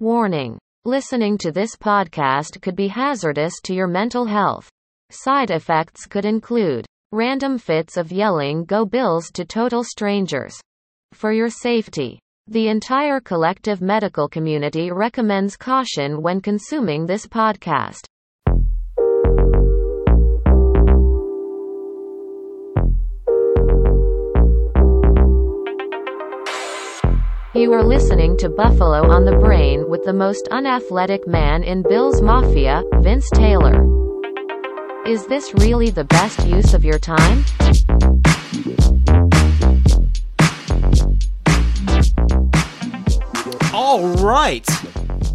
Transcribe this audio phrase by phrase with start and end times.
[0.00, 0.56] Warning.
[0.86, 4.66] Listening to this podcast could be hazardous to your mental health.
[5.10, 10.58] Side effects could include random fits of yelling Go Bills to total strangers.
[11.12, 18.06] For your safety, the entire collective medical community recommends caution when consuming this podcast.
[27.52, 32.22] You are listening to Buffalo on the Brain with the most unathletic man in Bills
[32.22, 33.84] Mafia, Vince Taylor.
[35.04, 37.44] Is this really the best use of your time?
[43.74, 44.68] All right,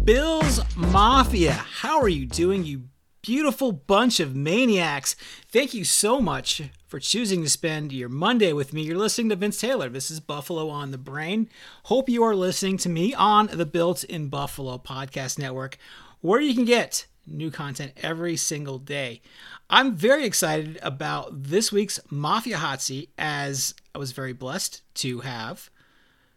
[0.02, 2.84] Bills Mafia, how are you doing, you
[3.20, 5.16] beautiful bunch of maniacs?
[5.48, 8.82] Thank you so much for choosing to spend your Monday with me.
[8.82, 9.88] You're listening to Vince Taylor.
[9.88, 11.50] This is Buffalo on the Brain.
[11.84, 15.78] Hope you are listening to me on the Built in Buffalo podcast network,
[16.20, 19.20] where you can get new content every single day.
[19.68, 25.20] I'm very excited about this week's Mafia Hot Seat as I was very blessed to
[25.20, 25.70] have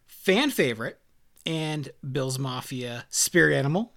[0.07, 0.99] fan favorite
[1.45, 3.93] and Bill's Mafia spirit animal,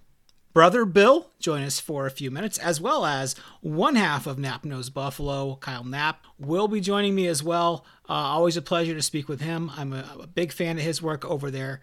[0.53, 4.63] brother Bill, join us for a few minutes, as well as one half of Nap
[4.63, 7.85] Knows Buffalo, Kyle Knapp, will be joining me as well.
[8.07, 9.71] Uh, always a pleasure to speak with him.
[9.75, 11.81] I'm a, a big fan of his work over there.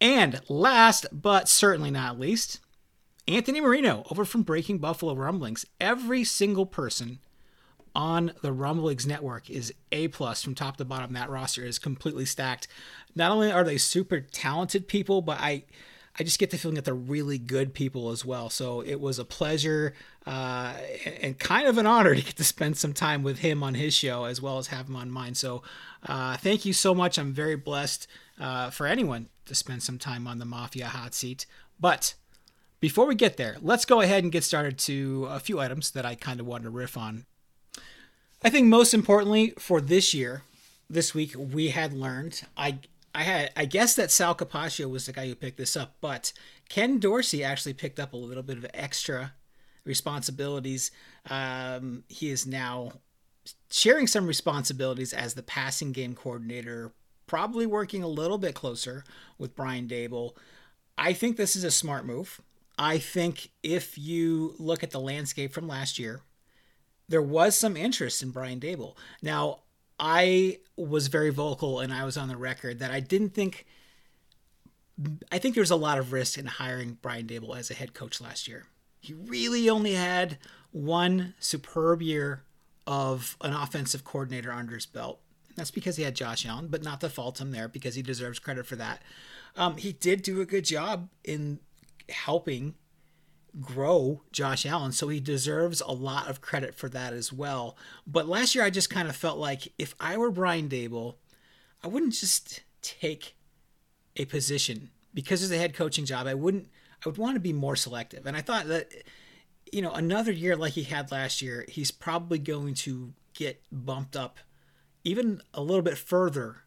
[0.00, 2.60] And last but certainly not least,
[3.28, 5.66] Anthony Marino over from Breaking Buffalo Rumblings.
[5.80, 7.18] Every single person
[7.94, 11.14] on the Rumblings network is A plus from top to bottom.
[11.14, 12.68] That roster is completely stacked.
[13.14, 15.64] Not only are they super talented people, but I
[16.18, 18.48] I just get the feeling that they're really good people as well.
[18.48, 19.94] So it was a pleasure
[20.26, 20.72] uh,
[21.20, 23.92] and kind of an honor to get to spend some time with him on his
[23.94, 25.34] show as well as have him on mine.
[25.34, 25.62] So
[26.06, 27.18] uh, thank you so much.
[27.18, 28.06] I'm very blessed
[28.40, 31.44] uh, for anyone to spend some time on the Mafia hot seat.
[31.78, 32.14] But
[32.80, 36.06] before we get there, let's go ahead and get started to a few items that
[36.06, 37.26] I kind of wanted to riff on.
[38.42, 40.42] I think most importantly for this year,
[40.88, 42.78] this week we had learned I
[43.16, 46.34] I had I guess that Sal Capaccio was the guy who picked this up, but
[46.68, 49.32] Ken Dorsey actually picked up a little bit of extra
[49.84, 50.90] responsibilities.
[51.30, 52.92] Um, he is now
[53.70, 56.92] sharing some responsibilities as the passing game coordinator,
[57.26, 59.02] probably working a little bit closer
[59.38, 60.32] with Brian Daboll.
[60.98, 62.42] I think this is a smart move.
[62.78, 66.20] I think if you look at the landscape from last year,
[67.08, 68.94] there was some interest in Brian Daboll.
[69.22, 69.60] Now,
[69.98, 73.66] I was very vocal and I was on the record that I didn't think
[75.30, 78.20] I think there's a lot of risk in hiring Brian Daboll as a head coach
[78.20, 78.64] last year.
[79.00, 80.38] He really only had
[80.72, 82.44] one superb year
[82.86, 85.20] of an offensive coordinator under his belt.
[85.54, 88.38] That's because he had Josh Allen, but not to fault him there because he deserves
[88.38, 89.02] credit for that.
[89.54, 91.60] Um, he did do a good job in
[92.08, 92.74] helping
[93.60, 97.76] grow Josh Allen, so he deserves a lot of credit for that as well.
[98.06, 101.16] But last year, I just kind of felt like if I were Brian Daboll,
[101.82, 103.36] I wouldn't just take
[104.16, 106.26] a position because it's a head coaching job.
[106.26, 106.68] I wouldn't.
[107.04, 108.92] I would want to be more selective, and I thought that
[109.72, 114.16] you know another year like he had last year, he's probably going to get bumped
[114.16, 114.38] up
[115.06, 116.64] even a little bit further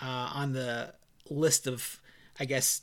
[0.00, 0.94] uh, on the
[1.28, 2.00] list of,
[2.38, 2.82] I guess,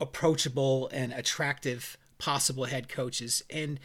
[0.00, 3.42] approachable and attractive possible head coaches.
[3.50, 3.80] And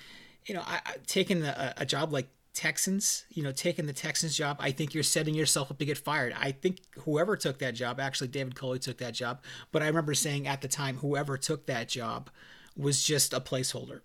[0.46, 4.38] you know, I, I, taking a, a job like Texans, you know, taking the Texans
[4.38, 6.34] job, I think you're setting yourself up to get fired.
[6.38, 9.42] I think whoever took that job, actually David Culley took that job,
[9.72, 12.30] but I remember saying at the time, whoever took that job
[12.78, 14.02] was just a placeholder.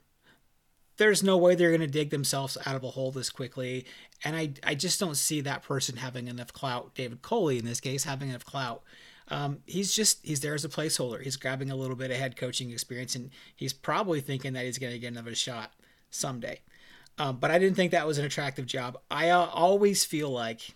[0.97, 3.87] There's no way they're going to dig themselves out of a hole this quickly.
[4.25, 7.81] And I, I just don't see that person having enough clout, David Culley in this
[7.81, 8.83] case, having enough clout
[9.31, 11.23] um, he's just he's there as a placeholder.
[11.23, 14.79] He's grabbing a little bit of head coaching experience, and he's probably thinking that he's
[14.79, 15.73] going to get another shot
[16.11, 16.61] someday.
[17.19, 18.99] Um, but I didn't think that was an attractive job.
[19.11, 20.75] I uh, always feel like,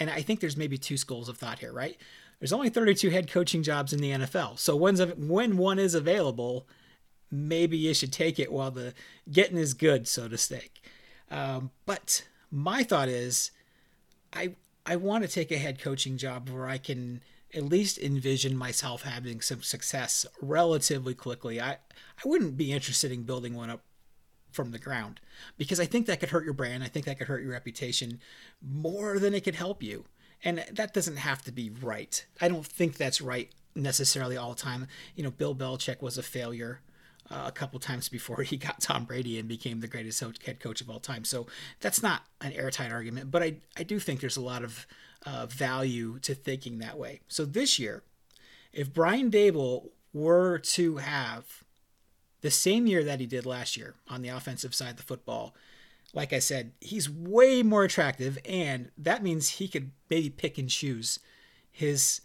[0.00, 1.96] and I think there's maybe two schools of thought here, right?
[2.40, 6.66] There's only 32 head coaching jobs in the NFL, so when's when one is available,
[7.30, 8.94] maybe you should take it while the
[9.30, 10.82] getting is good, so to speak.
[11.30, 13.52] Um, but my thought is,
[14.32, 14.54] I
[14.84, 17.20] I want to take a head coaching job where I can
[17.54, 21.60] at least envision myself having some success relatively quickly.
[21.60, 23.82] I, I wouldn't be interested in building one up
[24.50, 25.20] from the ground
[25.56, 26.84] because I think that could hurt your brand.
[26.84, 28.20] I think that could hurt your reputation
[28.60, 30.04] more than it could help you.
[30.44, 32.24] And that doesn't have to be right.
[32.40, 34.86] I don't think that's right necessarily all the time.
[35.14, 36.80] You know, Bill Belichick was a failure
[37.30, 40.80] uh, a couple times before he got Tom Brady and became the greatest head coach
[40.80, 41.24] of all time.
[41.24, 41.46] So
[41.80, 44.86] that's not an airtight argument, but I, I do think there's a lot of
[45.24, 47.20] uh, value to thinking that way.
[47.28, 48.02] So this year,
[48.72, 51.62] if Brian Daboll were to have
[52.42, 55.54] the same year that he did last year on the offensive side of the football.
[56.12, 60.68] Like I said, he's way more attractive, and that means he could maybe pick and
[60.68, 61.18] choose
[61.70, 62.20] his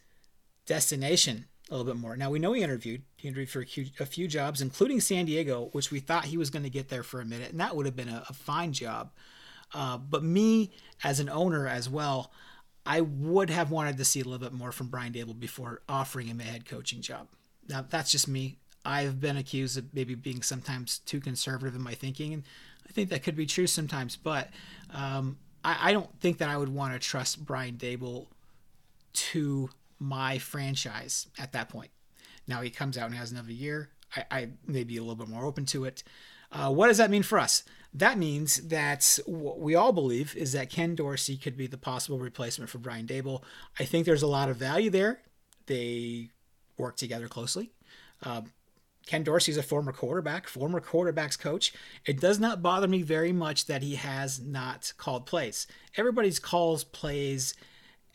[0.66, 2.18] destination a little bit more.
[2.18, 3.04] Now we know he interviewed.
[3.16, 6.64] He interviewed for a few, jobs, including San Diego, which we thought he was going
[6.64, 9.12] to get there for a minute, and that would have been a, a fine job.
[9.74, 10.72] Uh, but me,
[11.04, 12.32] as an owner as well,
[12.88, 16.28] I would have wanted to see a little bit more from Brian Daboll before offering
[16.28, 17.28] him a head coaching job.
[17.68, 18.60] Now that's just me.
[18.86, 22.44] I've been accused of maybe being sometimes too conservative in my thinking, and
[22.88, 24.16] I think that could be true sometimes.
[24.16, 24.50] But
[24.94, 28.28] um, I, I, don't think that I would want to trust Brian Daboll
[29.14, 29.70] to
[30.00, 31.92] my franchise at that point.
[32.48, 33.90] Now he comes out and has another year.
[34.16, 36.04] I, I may be a little bit more open to it.
[36.54, 37.64] Uh, what does that mean for us?
[37.94, 42.20] That means that what we all believe is that Ken Dorsey could be the possible
[42.20, 43.44] replacement for Brian Daboll.
[43.80, 45.22] I think there's a lot of value there.
[45.66, 46.30] They
[46.78, 47.72] work together closely.
[48.22, 48.42] Uh,
[49.08, 51.74] Ken Dorsey is a former quarterback, former quarterbacks coach.
[52.06, 55.66] It does not bother me very much that he has not called plays.
[55.96, 57.56] Everybody's calls plays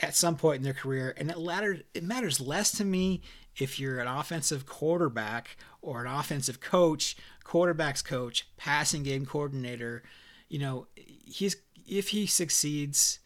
[0.00, 3.22] at some point in their career, and it, ladder, it matters less to me
[3.56, 10.02] if you're an offensive quarterback or an offensive coach, quarterbacks coach, passing game coordinator.
[10.48, 11.56] You know, he's
[11.86, 13.18] if he succeeds,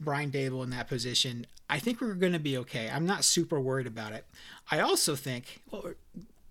[0.00, 2.90] Brian Daboll in that position, I think we're going to be okay.
[2.92, 4.24] I'm not super worried about it.
[4.70, 5.92] I also think, well,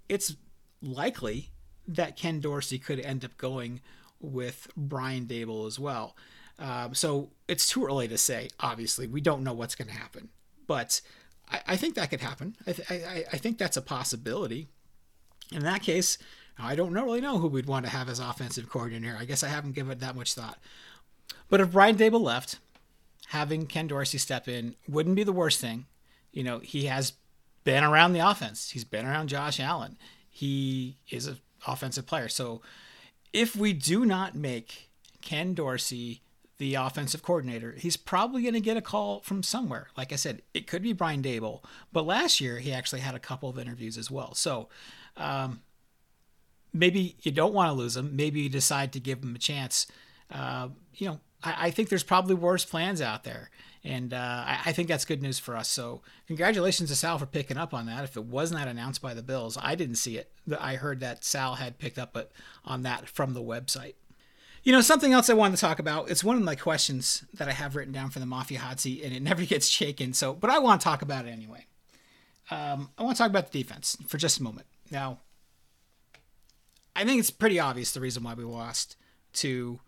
[0.10, 0.36] it's
[0.81, 1.50] likely
[1.88, 3.81] that Ken Dorsey could end up going
[4.19, 6.16] with Brian Daboll as well.
[6.57, 8.50] Um, so it's too early to say.
[8.60, 10.30] Obviously, we don't know what's going to happen,
[10.68, 11.01] but
[11.51, 12.56] I, I, think that could happen.
[12.66, 14.68] I, th- I, I, think that's a possibility.
[15.51, 16.18] In that case,
[16.57, 19.18] I don't really know who we'd want to have as offensive coordinator.
[19.19, 20.57] I guess I haven't given it that much thought.
[21.50, 22.60] But if Brian Daboll left,
[23.28, 25.86] having Ken Dorsey step in wouldn't be the worst thing.
[26.31, 27.13] You know, he has
[27.63, 28.69] been around the offense.
[28.69, 29.98] He's been around Josh Allen.
[30.30, 32.30] He is an offensive player.
[32.30, 32.62] So
[33.34, 34.90] if we do not make
[35.22, 36.22] Ken Dorsey
[36.57, 39.88] the offensive coordinator, he's probably going to get a call from somewhere.
[39.98, 41.62] Like I said, it could be Brian Daboll,
[41.92, 44.34] but last year he actually had a couple of interviews as well.
[44.36, 44.69] So
[45.18, 45.62] um,
[46.75, 48.16] maybe you don't want to lose him.
[48.16, 49.88] Maybe you decide to give him a chance.
[50.30, 53.50] Uh, you know, I, I, think there's probably worse plans out there.
[53.83, 55.69] And uh, I, I, think that's good news for us.
[55.69, 58.04] So congratulations to Sal for picking up on that.
[58.04, 60.31] If it was not announced by the Bills, I didn't see it.
[60.60, 62.18] I heard that Sal had picked up
[62.66, 63.94] on that from the website.
[64.63, 66.10] You know, something else I wanted to talk about.
[66.10, 69.04] It's one of my questions that I have written down for the Mafia Hot Seat,
[69.04, 70.13] and it never gets shaken.
[70.13, 71.68] So, but I want to talk about it anyway.
[72.50, 74.66] Um, I want to talk about the defense for just a moment.
[74.89, 75.19] Now,
[76.95, 78.95] I think it's pretty obvious the reason why we lost
[79.33, 79.80] to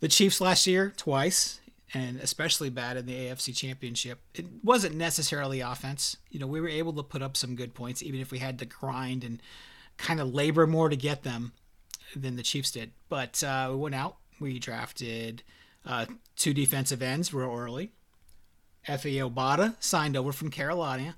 [0.00, 1.60] the Chiefs last year twice,
[1.94, 4.20] and especially bad in the AFC Championship.
[4.34, 6.16] It wasn't necessarily offense.
[6.30, 8.58] You know, we were able to put up some good points, even if we had
[8.58, 9.40] to grind and
[9.96, 11.52] kind of labor more to get them
[12.14, 12.90] than the Chiefs did.
[13.08, 14.16] But uh, we went out.
[14.40, 15.42] We drafted
[15.86, 16.06] uh,
[16.36, 17.92] two defensive ends real early.
[18.88, 21.16] Efe Obada signed over from Carolina.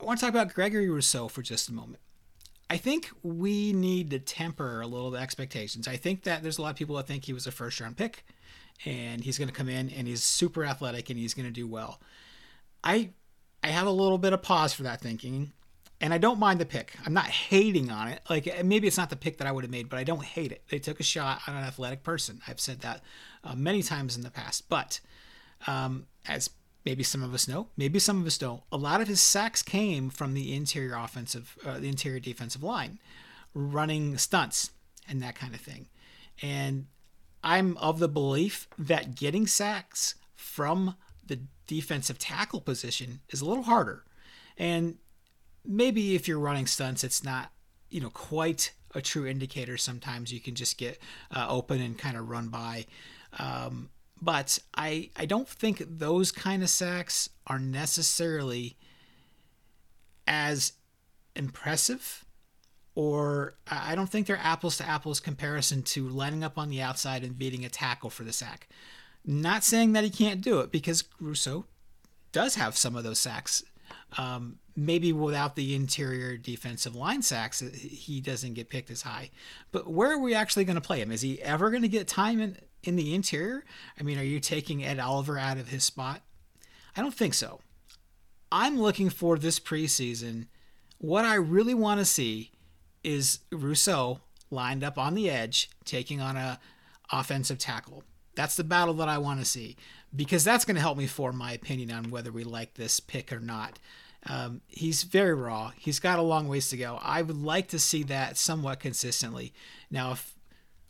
[0.00, 1.98] I want to talk about Gregory Rousseau for just a moment.
[2.72, 5.86] I think we need to temper a little the expectations.
[5.86, 7.98] I think that there's a lot of people that think he was a first round
[7.98, 8.24] pick
[8.86, 11.66] and he's going to come in and he's super athletic and he's going to do
[11.66, 12.00] well.
[12.82, 13.10] I
[13.62, 15.52] I have a little bit of pause for that thinking
[16.00, 16.94] and I don't mind the pick.
[17.04, 18.22] I'm not hating on it.
[18.30, 20.50] Like maybe it's not the pick that I would have made, but I don't hate
[20.50, 20.62] it.
[20.70, 22.40] They took a shot on an athletic person.
[22.48, 23.02] I've said that
[23.44, 24.70] uh, many times in the past.
[24.70, 24.98] But
[25.66, 26.48] um, as
[26.84, 29.62] maybe some of us know, maybe some of us don't, a lot of his sacks
[29.62, 32.98] came from the interior offensive, uh, the interior defensive line,
[33.54, 34.70] running stunts
[35.08, 35.88] and that kind of thing.
[36.40, 36.86] And
[37.44, 40.96] I'm of the belief that getting sacks from
[41.26, 44.04] the defensive tackle position is a little harder.
[44.58, 44.98] And
[45.64, 47.50] maybe if you're running stunts, it's not,
[47.90, 49.76] you know, quite a true indicator.
[49.76, 50.98] Sometimes you can just get
[51.34, 52.86] uh, open and kind of run by.
[53.38, 53.90] Um,
[54.22, 58.76] but I, I don't think those kind of sacks are necessarily
[60.28, 60.72] as
[61.34, 62.24] impressive
[62.94, 67.24] or I don't think they're apples to apples comparison to lining up on the outside
[67.24, 68.68] and beating a tackle for the sack.
[69.24, 71.64] Not saying that he can't do it because Rousseau
[72.32, 73.64] does have some of those sacks
[74.18, 79.30] um, maybe without the interior defensive line sacks, he doesn't get picked as high.
[79.70, 81.10] But where are we actually going to play him?
[81.10, 83.64] Is he ever going to get time in, in the interior?
[83.98, 86.22] I mean, are you taking Ed Oliver out of his spot?
[86.96, 87.60] I don't think so.
[88.50, 90.46] I'm looking for this preseason.
[90.98, 92.52] What I really want to see
[93.02, 94.20] is Rousseau
[94.50, 96.60] lined up on the edge, taking on a
[97.10, 98.04] offensive tackle.
[98.34, 99.76] That's the battle that I want to see
[100.14, 103.32] because that's going to help me form my opinion on whether we like this pick
[103.32, 103.78] or not.
[104.26, 105.72] Um, he's very raw.
[105.76, 106.98] He's got a long ways to go.
[107.02, 109.52] I would like to see that somewhat consistently.
[109.90, 110.34] Now, if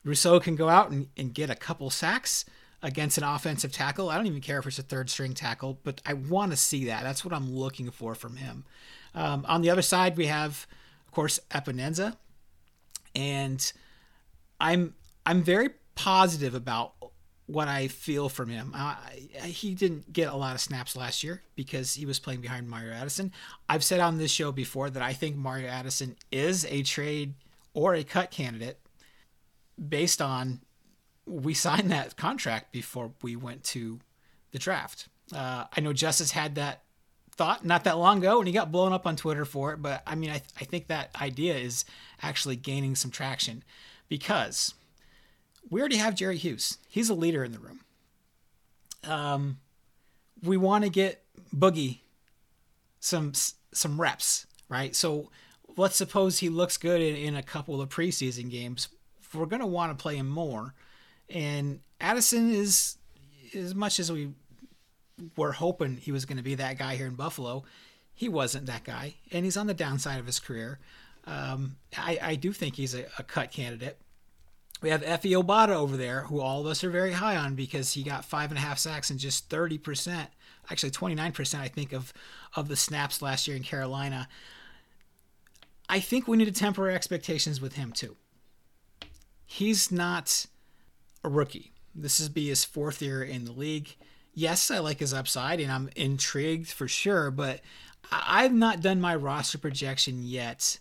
[0.05, 2.45] Rousseau can go out and, and get a couple sacks
[2.83, 6.03] against an offensive tackle, I don't even care if it's a third string tackle, but
[6.05, 7.05] I want to see that.
[7.05, 8.65] That's what I'm looking for from him.
[9.15, 10.67] Um, on the other side, we have,
[11.07, 12.17] of course, Epenesa,
[13.15, 13.73] and
[14.61, 14.95] I'm
[15.25, 16.95] I'm very positive about
[17.47, 18.75] what I feel from him.
[19.45, 22.93] He didn't get a lot of snaps last year because he was playing behind Mario
[22.93, 23.33] Addison.
[23.69, 27.35] I've said on this show before that I think Mario Addison is a trade
[27.75, 28.79] or a cut candidate
[29.87, 30.61] based on
[31.27, 34.01] we signed that contract before we went to
[34.51, 35.09] the draft.
[35.35, 36.83] Uh, I know Justice had that
[37.35, 40.03] thought not that long ago and he got blown up on Twitter for it, but
[40.07, 41.85] I mean, I, th- I think that idea is
[42.21, 43.65] actually gaining some traction
[44.09, 44.75] because
[45.71, 46.79] we already have Jerry Hughes.
[46.89, 47.81] He's a leader in the room.
[49.05, 49.59] Um,
[50.43, 51.25] we want to get
[51.55, 52.01] Boogie
[53.01, 53.33] some
[53.73, 54.95] some reps, right?
[54.95, 55.31] So
[55.77, 58.89] let's suppose he looks good in, in a couple of preseason games.
[59.35, 60.75] We're going to want to play him more.
[61.31, 62.97] And Addison is
[63.55, 64.33] as much as we
[65.37, 67.65] were hoping he was going to be that guy here in Buffalo,
[68.15, 70.79] he wasn't that guy, and he's on the downside of his career.
[71.27, 73.99] Um, I, I do think he's a, a cut candidate.
[74.83, 77.93] We have Efe Obada over there, who all of us are very high on because
[77.93, 80.27] he got five and a half sacks and just 30%,
[80.71, 82.13] actually 29%, I think, of,
[82.57, 84.29] of the snaps last year in Carolina.
[85.89, 88.17] I think we need to temper expectations with him too.
[89.53, 90.47] He's not
[91.23, 91.73] a rookie.
[91.95, 93.97] This is be his fourth year in the league.
[94.33, 97.61] Yes, I like his upside and I'm intrigued for sure, but
[98.11, 100.79] I've not done my roster projection yet.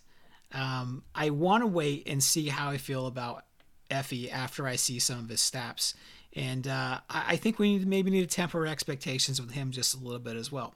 [0.52, 3.44] Um, I want to wait and see how I feel about
[3.90, 5.92] Efe after I see some of his snaps.
[6.32, 9.98] And uh, I think we need, maybe need to temper expectations with him just a
[9.98, 10.72] little bit as well.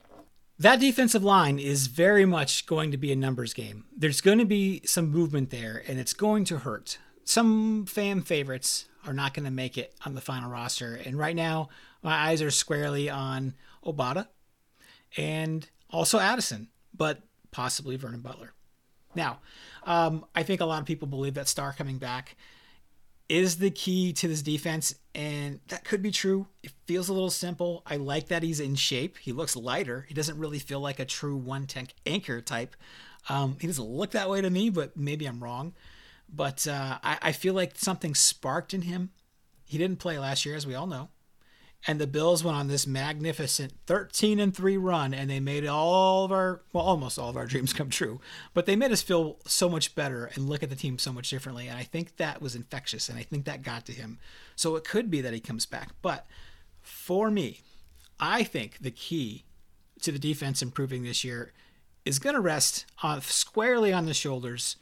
[0.59, 3.87] That defensive line is very much going to be a numbers game.
[3.97, 6.99] There's going to be some movement there, and it's going to hurt.
[7.27, 10.95] Some fan favorites are not going to make it on the final roster.
[10.95, 11.69] And right now,
[12.01, 13.55] my eyes are squarely on
[13.85, 14.29] Obada
[15.17, 18.53] and also Addison, but possibly Vernon Butler.
[19.17, 19.41] Now,
[19.83, 22.37] um, I think a lot of people believe that Star coming back
[23.29, 26.47] is the key to this defense, and that could be true.
[26.63, 27.83] It feels a little simple.
[27.87, 29.19] I like that he's in shape.
[29.19, 30.05] He looks lighter.
[30.07, 32.77] He doesn't really feel like a true one tech anchor type.
[33.29, 35.75] Um, he doesn't look that way to me, but maybe I'm wrong.
[36.29, 39.11] But uh, I, I feel like something sparked in him.
[39.65, 41.09] He didn't play last year, as we all know.
[41.87, 46.25] And the Bills went on this magnificent 13 and 3 run and they made all
[46.25, 48.21] of our well almost all of our dreams come true.
[48.55, 51.31] But they made us feel so much better and look at the team so much
[51.31, 51.69] differently.
[51.69, 54.19] And I think that was infectious and I think that got to him.
[54.57, 55.91] So it could be that he comes back.
[56.03, 56.27] But
[56.83, 57.61] for me
[58.19, 59.45] I think the key
[60.03, 61.53] to the defense improving this year
[62.05, 64.77] is going to rest on, squarely on the shoulders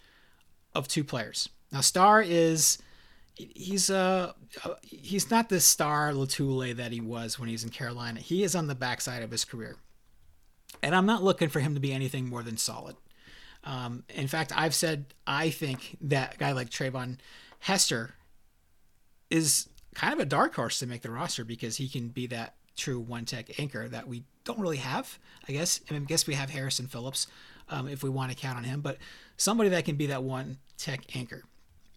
[0.74, 2.78] of two players now Star is
[3.34, 4.32] he's uh
[4.82, 8.20] he's not the star Lotulelei that he was when he was in Carolina.
[8.20, 9.76] He is on the backside of his career,
[10.82, 12.96] and I'm not looking for him to be anything more than solid.
[13.64, 17.18] Um, in fact, I've said I think that guy like Treyvon
[17.60, 18.14] Hester
[19.30, 22.54] is kind of a dark horse to make the roster because he can be that
[22.76, 25.18] true one tech anchor that we don't really have.
[25.48, 27.26] I guess I, mean, I guess we have Harrison Phillips
[27.68, 28.98] um, if we want to count on him, but
[29.36, 31.42] somebody that can be that one tech anchor.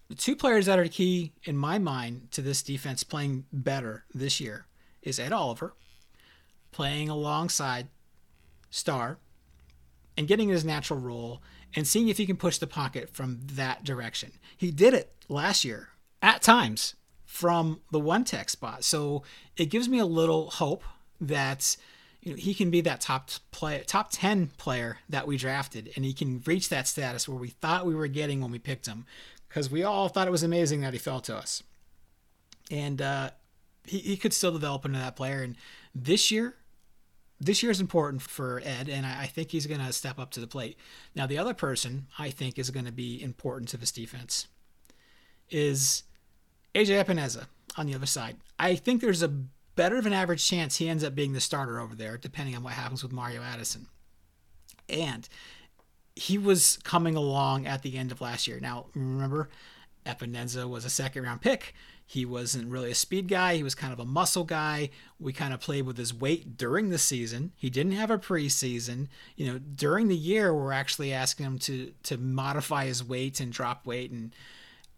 [0.10, 4.40] The two players that are key in my mind to this defense playing better this
[4.40, 4.66] year
[5.02, 5.74] is Ed Oliver
[6.72, 7.88] playing alongside
[8.70, 9.18] Star
[10.16, 11.42] and getting his natural role
[11.76, 14.32] and seeing if he can push the pocket from that direction.
[14.56, 15.90] He did it last year
[16.22, 16.96] at times
[17.26, 18.84] from the one tech spot.
[18.84, 19.24] So
[19.58, 20.84] it gives me a little hope
[21.20, 21.78] that
[22.28, 26.04] you know, he can be that top play, top 10 player that we drafted and
[26.04, 29.06] he can reach that status where we thought we were getting when we picked him
[29.48, 31.64] because we all thought it was amazing that he fell to us.
[32.70, 33.30] And uh,
[33.86, 35.42] he, he could still develop into that player.
[35.42, 35.56] And
[35.96, 36.56] this year,
[37.40, 40.32] this year is important for Ed, and I, I think he's going to step up
[40.32, 40.78] to the plate.
[41.16, 44.48] Now, the other person I think is going to be important to this defense
[45.50, 46.04] is
[46.76, 47.46] AJ Epenesa
[47.78, 48.36] on the other side.
[48.60, 49.32] I think there's a
[49.78, 52.64] better of an average chance he ends up being the starter over there, depending on
[52.64, 53.88] what happens with Mario Addison.
[54.90, 55.30] And
[56.16, 58.60] he was coming along at the end of last year.
[58.60, 59.50] Now, remember,
[60.06, 61.74] Epenesa was a second round pick.
[62.10, 63.56] He wasn't really a speed guy.
[63.56, 64.90] He was kind of a muscle guy.
[65.20, 67.52] We kind of played with his weight during the season.
[67.58, 69.10] He didn't have a preseason.
[69.36, 73.52] You know, during the year, we're actually asking him to to modify his weight and
[73.52, 74.34] drop weight, and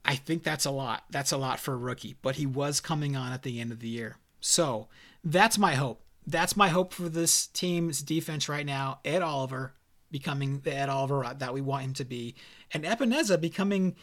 [0.06, 1.06] I think that's a lot.
[1.10, 2.16] That's a lot for a rookie.
[2.22, 4.88] But he was coming on at the end of the year, so
[5.24, 6.02] that's my hope.
[6.26, 9.00] That's my hope for this team's defense right now.
[9.04, 9.74] Ed Oliver,
[10.12, 12.36] becoming the Ed Oliver that we want him to be,
[12.72, 13.96] and Epenesa becoming.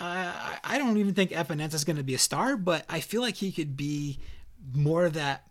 [0.00, 0.32] Uh,
[0.64, 3.36] I don't even think Epenesa is going to be a star, but I feel like
[3.36, 4.18] he could be
[4.74, 5.48] more of that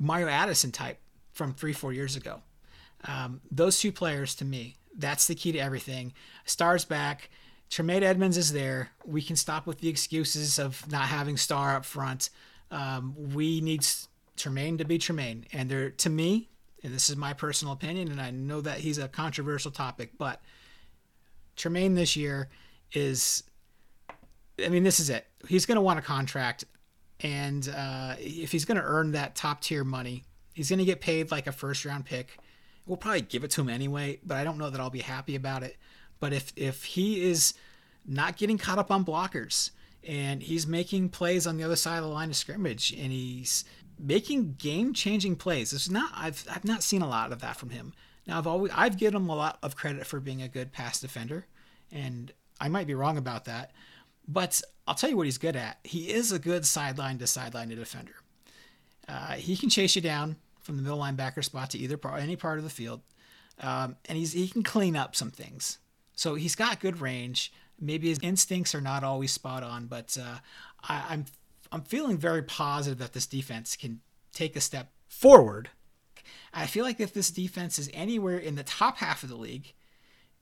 [0.00, 0.98] Mario Addison type
[1.32, 2.42] from three, four years ago.
[3.04, 6.12] Um, those two players, to me, that's the key to everything.
[6.44, 7.30] Stars back.
[7.70, 8.90] Tremaine Edmunds is there.
[9.04, 12.30] We can stop with the excuses of not having Star up front.
[12.70, 13.86] Um, we need
[14.36, 15.46] Tremaine to be Tremaine.
[15.52, 16.48] And there, to me,
[16.82, 20.40] and this is my personal opinion, and I know that he's a controversial topic, but
[21.56, 22.48] Tremaine this year
[22.92, 23.42] is,
[24.64, 25.26] I mean, this is it.
[25.48, 26.64] He's going to want a contract.
[27.20, 31.00] And uh, if he's going to earn that top tier money, he's going to get
[31.00, 32.38] paid like a first round pick.
[32.86, 35.34] We'll probably give it to him anyway, but I don't know that I'll be happy
[35.34, 35.76] about it.
[36.20, 37.54] But if if he is
[38.06, 39.70] not getting caught up on blockers
[40.08, 43.64] and he's making plays on the other side of the line of scrimmage and he's
[44.00, 45.72] making game changing plays.
[45.72, 47.92] It's not I've I've not seen a lot of that from him.
[48.26, 50.98] Now I've always I've given him a lot of credit for being a good pass
[50.98, 51.46] defender,
[51.92, 53.70] and I might be wrong about that,
[54.26, 55.78] but I'll tell you what he's good at.
[55.84, 58.14] He is a good sideline to sideline defender.
[59.06, 62.36] Uh, he can chase you down from the middle linebacker spot to either part, any
[62.36, 63.02] part of the field,
[63.60, 65.78] um, and he's he can clean up some things.
[66.14, 67.52] So he's got good range.
[67.80, 70.38] Maybe his instincts are not always spot on, but uh,
[70.82, 71.24] I, I'm
[71.70, 74.00] I'm feeling very positive that this defense can
[74.32, 75.70] take a step forward.
[76.52, 79.72] I feel like if this defense is anywhere in the top half of the league,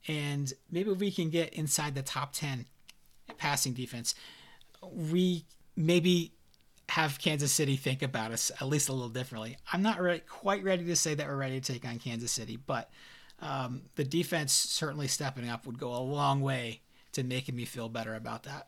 [0.07, 2.65] and maybe we can get inside the top 10
[3.37, 4.15] passing defense,
[4.81, 6.31] we maybe
[6.89, 9.57] have Kansas City think about us at least a little differently.
[9.73, 12.57] I'm not re- quite ready to say that we're ready to take on Kansas City,
[12.57, 12.89] but
[13.41, 16.81] um, the defense certainly stepping up would go a long way
[17.17, 18.67] to making me feel better about that.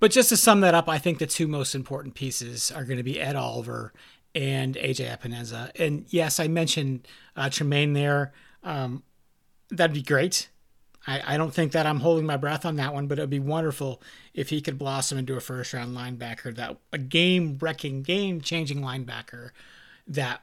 [0.00, 2.96] But just to sum that up, I think the two most important pieces are going
[2.96, 3.92] to be Ed Oliver
[4.34, 5.70] and AJ Epenesa.
[5.78, 8.32] And yes, I mentioned uh, Tremaine there.
[8.62, 9.02] Um,
[9.70, 10.48] that'd be great.
[11.06, 13.38] I, I don't think that I'm holding my breath on that one, but it'd be
[13.38, 14.02] wonderful
[14.34, 18.80] if he could blossom into a first round linebacker, that a game wrecking, game changing
[18.80, 19.50] linebacker
[20.06, 20.42] that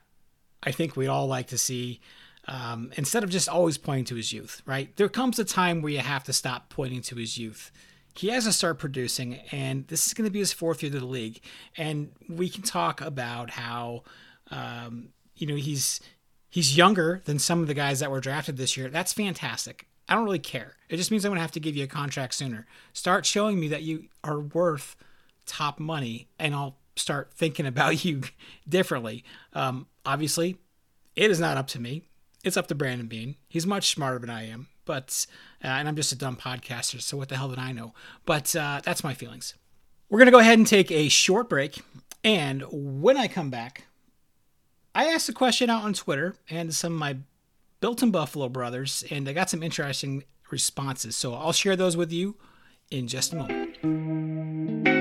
[0.64, 2.00] I think we'd all like to see.
[2.48, 4.96] Um, instead of just always pointing to his youth, right?
[4.98, 7.72] There comes a time where you have to stop pointing to his youth.
[8.16, 11.00] He has to start producing, and this is going to be his fourth year to
[11.00, 11.42] the league.
[11.76, 14.04] And we can talk about how,
[14.52, 16.00] um, you know, he's
[16.50, 18.90] he's younger than some of the guys that were drafted this year.
[18.90, 19.88] That's fantastic.
[20.08, 20.76] I don't really care.
[20.88, 22.68] It just means I'm going to have to give you a contract sooner.
[22.94, 24.96] Start showing me that you are worth
[25.46, 28.22] top money, and I'll start thinking about you
[28.70, 29.24] differently.
[29.54, 30.58] Um, obviously,
[31.16, 32.04] it is not up to me
[32.46, 33.36] it's up to Brandon Beane.
[33.50, 35.26] He's much smarter than I am, but
[35.64, 37.94] uh, and I'm just a dumb podcaster, so what the hell did I know?
[38.26, 39.56] But uh, that's my feelings.
[40.10, 41.82] We're gonna go ahead and take a short break,
[42.24, 43.88] and when I come back,
[44.94, 47.18] I asked a question out on Twitter and some of my
[47.82, 51.16] Built in Buffalo brothers, and I got some interesting responses.
[51.16, 52.36] So I'll share those with you
[52.90, 54.95] in just a moment.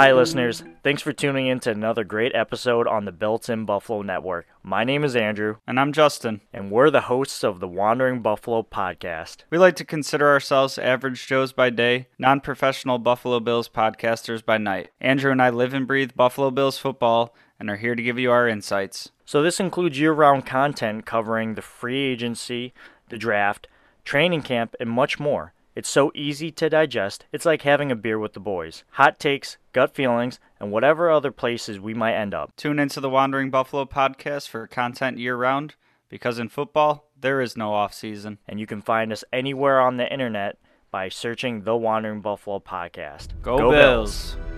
[0.00, 0.64] Hi, listeners.
[0.82, 4.46] Thanks for tuning in to another great episode on the Built in Buffalo Network.
[4.62, 5.56] My name is Andrew.
[5.66, 6.40] And I'm Justin.
[6.54, 9.42] And we're the hosts of the Wandering Buffalo podcast.
[9.50, 14.56] We like to consider ourselves average Joes by day, non professional Buffalo Bills podcasters by
[14.56, 14.88] night.
[15.02, 18.30] Andrew and I live and breathe Buffalo Bills football and are here to give you
[18.30, 19.10] our insights.
[19.26, 22.72] So, this includes year round content covering the free agency,
[23.10, 23.68] the draft,
[24.06, 25.52] training camp, and much more.
[25.76, 28.82] It's so easy to digest, it's like having a beer with the boys.
[28.92, 32.54] Hot takes, gut feelings, and whatever other places we might end up.
[32.56, 35.76] Tune into the Wandering Buffalo podcast for content year round,
[36.08, 38.38] because in football, there is no off season.
[38.48, 40.58] And you can find us anywhere on the internet
[40.90, 43.28] by searching the Wandering Buffalo podcast.
[43.40, 44.34] Go, Go Bills.
[44.34, 44.49] Bills.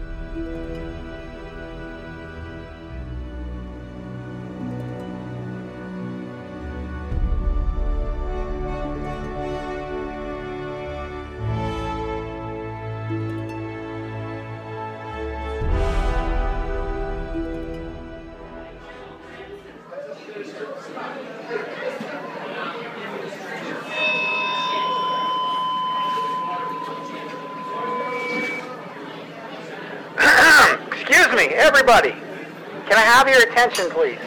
[33.23, 34.19] Have your attention, please?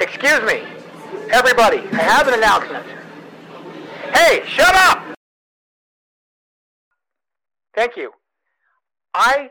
[0.00, 0.62] Excuse me.
[1.30, 2.84] Everybody, I have an announcement.
[4.12, 5.16] Hey, shut up!
[7.74, 8.10] Thank you.
[9.14, 9.50] I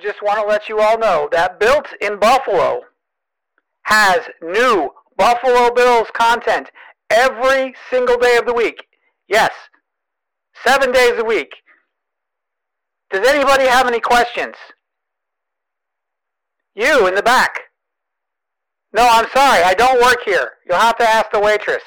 [0.00, 2.82] just want to let you all know that Built in Buffalo
[3.82, 6.70] has new Buffalo Bills content
[7.10, 8.86] every single day of the week.
[9.26, 9.50] Yes,
[10.64, 11.52] seven days a week.
[13.10, 14.54] Does anybody have any questions?
[16.74, 17.60] You in the back.
[18.94, 19.62] No, I'm sorry.
[19.62, 20.52] I don't work here.
[20.66, 21.82] You'll have to ask the waitress.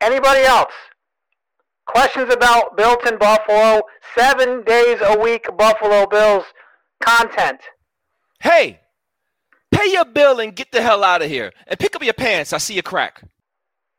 [0.00, 0.72] Anybody else?
[1.86, 3.82] Questions about Built in Buffalo,
[4.16, 6.44] seven days a week Buffalo Bills
[7.00, 7.60] content.
[8.40, 8.80] Hey,
[9.72, 11.52] pay your bill and get the hell out of here.
[11.66, 12.52] And pick up your pants.
[12.52, 13.22] I see a crack.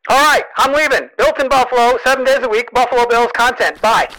[0.10, 1.10] All right, I'm leaving.
[1.18, 3.82] Built in Buffalo, seven days a week, Buffalo Bills content.
[3.82, 4.10] Bye.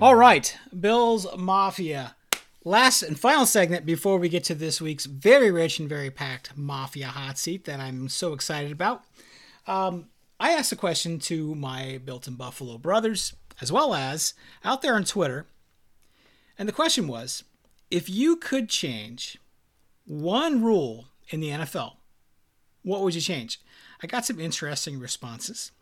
[0.00, 2.16] All right, Bills Mafia.
[2.64, 6.56] Last and final segment before we get to this week's very rich and very packed
[6.56, 9.04] Mafia hot seat that I'm so excited about.
[9.66, 10.06] Um,
[10.40, 14.32] I asked a question to my Built in Buffalo brothers, as well as
[14.64, 15.44] out there on Twitter.
[16.58, 17.44] And the question was
[17.90, 19.36] if you could change
[20.06, 21.96] one rule in the NFL,
[22.82, 23.60] what would you change?
[24.02, 25.72] I got some interesting responses.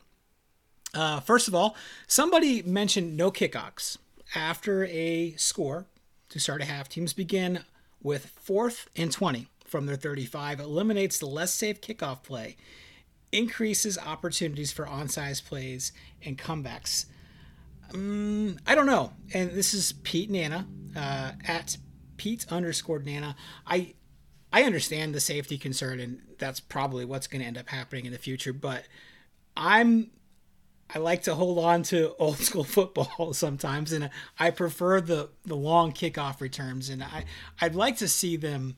[0.93, 1.77] Uh, first of all,
[2.09, 3.99] somebody mentioned no kickoffs
[4.35, 5.87] after a score
[6.29, 6.89] to start a half.
[6.89, 7.65] Teams begin
[8.03, 12.57] with fourth and 20 from their 35, eliminates the less safe kickoff play,
[13.33, 15.93] increases opportunities for onside plays
[16.25, 17.07] and comebacks.
[17.93, 19.13] Um, I don't know.
[19.33, 21.77] And this is Pete Nana uh, at
[22.17, 23.37] Pete underscore Nana.
[23.67, 23.95] I
[24.51, 28.13] I understand the safety concern, and that's probably what's going to end up happening in
[28.13, 28.55] the future.
[28.55, 28.85] But
[29.57, 30.11] I'm
[30.95, 35.57] I like to hold on to old school football sometimes, and I prefer the the
[35.57, 36.89] long kickoff returns.
[36.89, 37.25] And I
[37.61, 38.77] I'd like to see them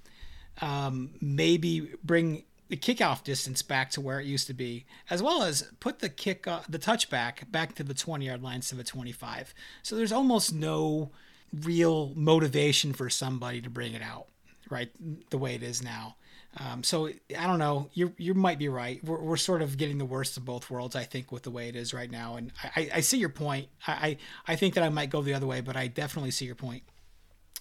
[0.60, 5.42] um, maybe bring the kickoff distance back to where it used to be, as well
[5.42, 8.86] as put the kick uh, the touchback back to the 20 yard line instead of
[8.86, 9.52] 25.
[9.82, 11.10] So there's almost no
[11.52, 14.26] real motivation for somebody to bring it out,
[14.70, 14.90] right?
[15.30, 16.16] The way it is now.
[16.56, 17.88] Um, so I don't know.
[17.94, 19.02] You you might be right.
[19.04, 21.68] We're, we're sort of getting the worst of both worlds, I think, with the way
[21.68, 22.36] it is right now.
[22.36, 23.68] And I, I see your point.
[23.86, 24.16] I,
[24.48, 26.82] I think that I might go the other way, but I definitely see your point.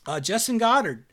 [0.06, 1.06] Uh, Justin Goddard,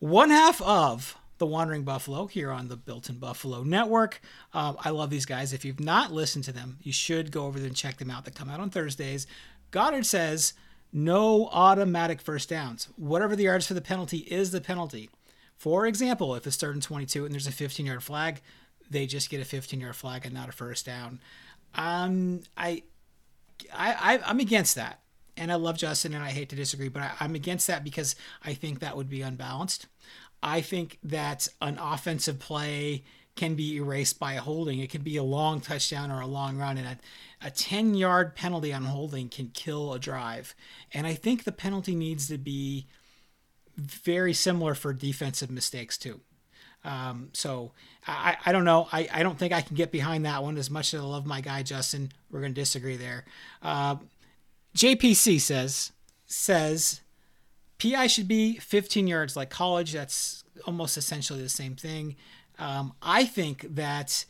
[0.00, 4.20] one half of the Wandering Buffalo here on the Built in Buffalo Network.
[4.52, 5.52] Um, I love these guys.
[5.52, 8.24] If you've not listened to them, you should go over there and check them out.
[8.24, 9.26] They come out on Thursdays.
[9.70, 10.54] Goddard says
[10.92, 12.88] no automatic first downs.
[12.96, 15.08] Whatever the yards for the penalty is the penalty.
[15.62, 18.40] For example, if it's third and 22 and there's a 15 yard flag,
[18.90, 21.20] they just get a 15 yard flag and not a first down.
[21.76, 22.82] Um, I,
[23.72, 25.02] I, I, am against that.
[25.36, 28.16] And I love Justin and I hate to disagree, but I, I'm against that because
[28.44, 29.86] I think that would be unbalanced.
[30.42, 33.04] I think that an offensive play
[33.36, 34.80] can be erased by a holding.
[34.80, 38.34] It could be a long touchdown or a long run, and a, a 10 yard
[38.34, 40.56] penalty on holding can kill a drive.
[40.92, 42.88] And I think the penalty needs to be
[43.76, 46.20] very similar for defensive mistakes too.
[46.84, 47.72] Um, so
[48.06, 48.88] I, I don't know.
[48.92, 51.26] I, I don't think I can get behind that one as much as I love
[51.26, 52.10] my guy Justin.
[52.30, 53.24] We're going to disagree there.
[53.62, 53.96] Uh,
[54.76, 55.92] JPC says
[56.26, 57.00] says
[57.78, 59.92] PI should be 15 yards like college.
[59.92, 62.16] That's almost essentially the same thing.
[62.58, 64.24] Um, I think that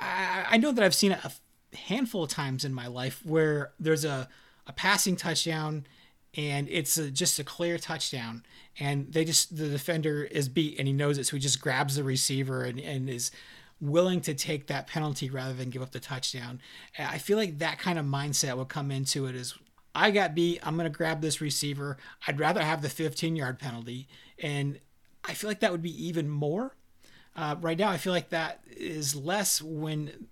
[0.00, 1.32] I, I know that I've seen it a
[1.76, 4.28] handful of times in my life where there's a,
[4.66, 5.86] a passing touchdown
[6.36, 8.44] and it's a, just a clear touchdown.
[8.78, 11.96] And they just the defender is beat and he knows it, so he just grabs
[11.96, 13.30] the receiver and, and is
[13.80, 16.60] willing to take that penalty rather than give up the touchdown.
[16.98, 19.54] I feel like that kind of mindset will come into it is
[19.94, 21.96] I got beat, I'm going to grab this receiver.
[22.26, 24.08] I'd rather have the 15 yard penalty.
[24.38, 24.78] And
[25.24, 26.76] I feel like that would be even more.
[27.34, 30.28] Uh, right now, I feel like that is less when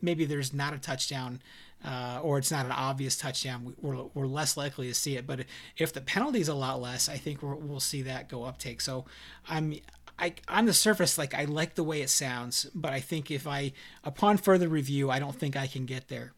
[0.00, 1.40] maybe there's not a touchdown
[1.84, 5.26] uh, or it's not an obvious touchdown, we're, we're less likely to see it.
[5.26, 5.44] But
[5.76, 8.80] if the penalty is a lot less, I think we will see that go uptake.
[8.80, 9.04] So
[9.48, 9.74] I'm
[10.18, 13.46] I, on the surface, like I like the way it sounds, but I think if
[13.46, 16.32] I, upon further review, I don't think I can get there.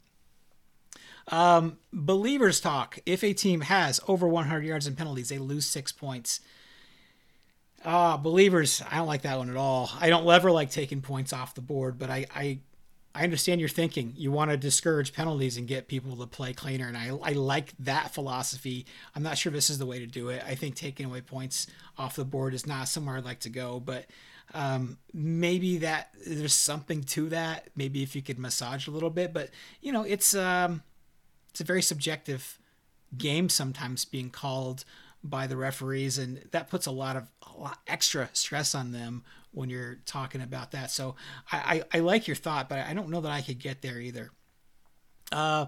[1.29, 2.99] Um, believers talk.
[3.07, 6.41] If a team has over 100 yards in penalties, they lose six points.
[7.85, 9.91] Ah, uh, believers, I don't like that one at all.
[10.01, 12.59] I don't ever like taking points off the board, but I, I
[13.19, 14.15] I understand your thinking.
[14.17, 17.75] You want to discourage penalties and get people to play cleaner, and I, I like
[17.81, 18.87] that philosophy.
[19.17, 20.41] I'm not sure this is the way to do it.
[20.47, 21.67] I think taking away points
[21.99, 24.07] off the board is not somewhere I'd like to go, but
[24.55, 27.67] um, maybe that there's something to that.
[27.75, 29.51] Maybe if you could massage a little bit, but
[29.81, 30.85] you know, it's um,
[31.51, 32.57] it's a very subjective
[33.17, 34.85] game sometimes being called
[35.25, 39.25] by the referees, and that puts a lot of a lot extra stress on them
[39.53, 40.91] when you're talking about that.
[40.91, 41.17] So
[41.51, 43.99] I, I, I like your thought, but I don't know that I could get there
[44.01, 44.31] either.
[45.33, 45.67] Uh,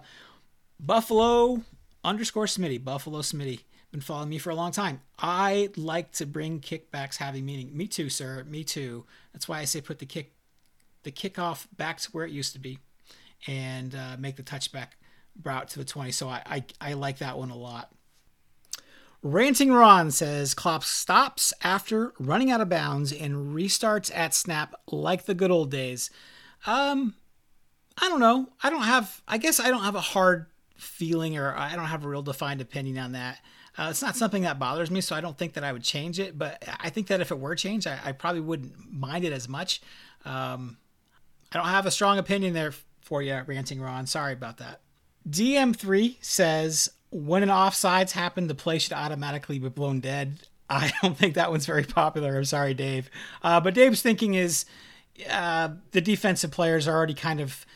[0.78, 1.62] Buffalo
[2.04, 5.00] underscore Smitty, Buffalo Smitty, been following me for a long time.
[5.18, 7.76] I like to bring kickbacks having meaning.
[7.76, 8.44] Me too, sir.
[8.48, 9.04] Me too.
[9.32, 10.32] That's why I say put the kick,
[11.02, 12.78] the kickoff back to where it used to be,
[13.46, 14.88] and uh, make the touchback
[15.42, 16.12] route to the 20.
[16.12, 17.92] So I, I, I like that one a lot.
[19.22, 25.26] Ranting Ron says Klopp stops after running out of bounds and restarts at snap like
[25.26, 26.10] the good old days.
[26.66, 27.14] Um,
[27.98, 28.48] I don't know.
[28.62, 29.22] I don't have.
[29.28, 32.62] I guess I don't have a hard feeling or I don't have a real defined
[32.62, 33.40] opinion on that.
[33.78, 36.18] Uh, it's not something that bothers me, so I don't think that I would change
[36.18, 36.38] it.
[36.38, 39.48] But I think that if it were changed, I, I probably wouldn't mind it as
[39.48, 39.82] much.
[40.24, 40.78] Um,
[41.52, 44.06] I don't have a strong opinion there for you, ranting Ron.
[44.06, 44.80] Sorry about that.
[45.28, 50.40] DM3 says when an offsides happened, the play should automatically be blown dead.
[50.68, 52.36] I don't think that one's very popular.
[52.36, 53.10] I'm sorry, Dave.
[53.42, 54.64] Uh, but Dave's thinking is
[55.28, 57.66] uh, the defensive players are already kind of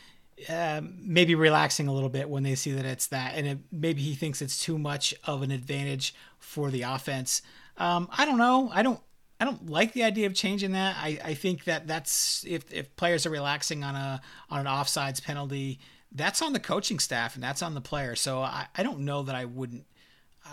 [0.49, 4.01] uh, maybe relaxing a little bit when they see that it's that, and it, maybe
[4.01, 7.41] he thinks it's too much of an advantage for the offense.
[7.77, 8.69] Um, I don't know.
[8.73, 8.99] I don't.
[9.37, 10.95] I don't like the idea of changing that.
[10.97, 15.21] I, I think that that's if, if players are relaxing on a on an offsides
[15.21, 15.79] penalty,
[16.15, 18.15] that's on the coaching staff and that's on the player.
[18.15, 19.85] So I, I don't know that I wouldn't.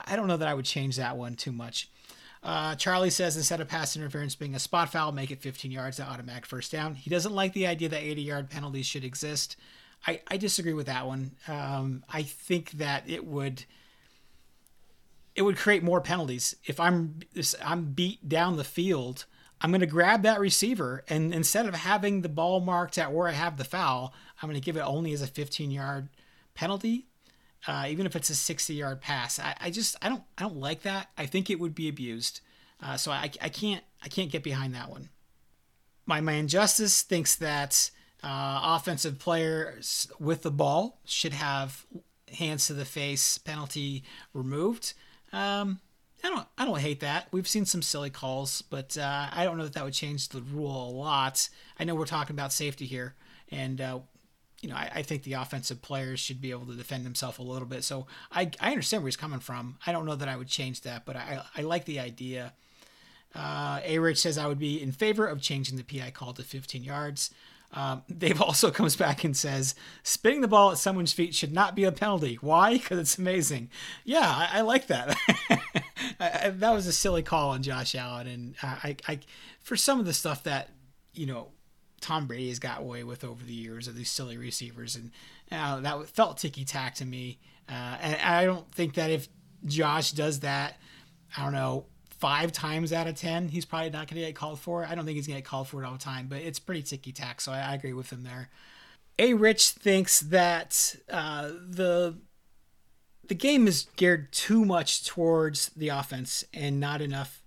[0.06, 1.88] I don't know that I would change that one too much.
[2.42, 5.98] Uh, Charlie says instead of pass interference being a spot foul, make it 15 yards
[5.98, 6.96] to automatic first down.
[6.96, 9.56] He doesn't like the idea that 80 yard penalties should exist.
[10.06, 11.32] I, I disagree with that one.
[11.46, 13.64] Um, I think that it would
[15.34, 19.26] it would create more penalties if I'm if I'm beat down the field.
[19.60, 23.28] I'm going to grab that receiver, and instead of having the ball marked at where
[23.28, 26.08] I have the foul, I'm going to give it only as a 15 yard
[26.54, 27.06] penalty
[27.66, 29.38] uh, even if it's a 60 yard pass.
[29.38, 31.10] I, I, just I don't I don't like that.
[31.16, 32.40] I think it would be abused.
[32.82, 35.10] Uh, so I, I can't I can't get behind that one.
[36.06, 37.90] My man Justice thinks that
[38.24, 41.86] uh, offensive players with the ball should have
[42.36, 44.02] hands to the face penalty
[44.32, 44.94] removed.
[45.32, 45.80] Um,
[46.24, 47.28] I don't I don't hate that.
[47.30, 50.42] We've seen some silly calls, but uh, I don't know that that would change the
[50.42, 51.48] rule a lot.
[51.78, 53.14] I know we're talking about safety here,
[53.50, 54.00] and uh,
[54.62, 57.42] you know, I, I, think the offensive players should be able to defend themselves a
[57.42, 57.82] little bit.
[57.82, 59.76] So I, I understand where he's coming from.
[59.84, 62.54] I don't know that I would change that, but I, I like the idea.
[63.34, 66.44] Uh, A Rich says I would be in favor of changing the PI call to
[66.44, 67.30] 15 yards.
[67.72, 71.74] Um, Dave also comes back and says spinning the ball at someone's feet should not
[71.74, 72.36] be a penalty.
[72.40, 72.74] Why?
[72.74, 73.68] Because it's amazing.
[74.04, 75.16] Yeah, I, I like that.
[76.20, 79.18] I, that was a silly call on Josh Allen, and I, I,
[79.60, 80.68] for some of the stuff that
[81.14, 81.48] you know
[82.02, 85.10] Tom Brady has got away with over the years of these silly receivers, and
[85.50, 87.38] uh, that felt ticky tack to me.
[87.68, 89.28] Uh, and I don't think that if
[89.64, 90.76] Josh does that,
[91.36, 91.86] I don't know,
[92.18, 94.84] five times out of ten, he's probably not going to get called for.
[94.84, 96.58] I don't think he's going to get called for it all the time, but it's
[96.58, 97.40] pretty ticky tack.
[97.40, 98.50] So I, I, agree with him there.
[99.18, 102.18] A Rich thinks that uh, the
[103.28, 107.41] the game is geared too much towards the offense and not enough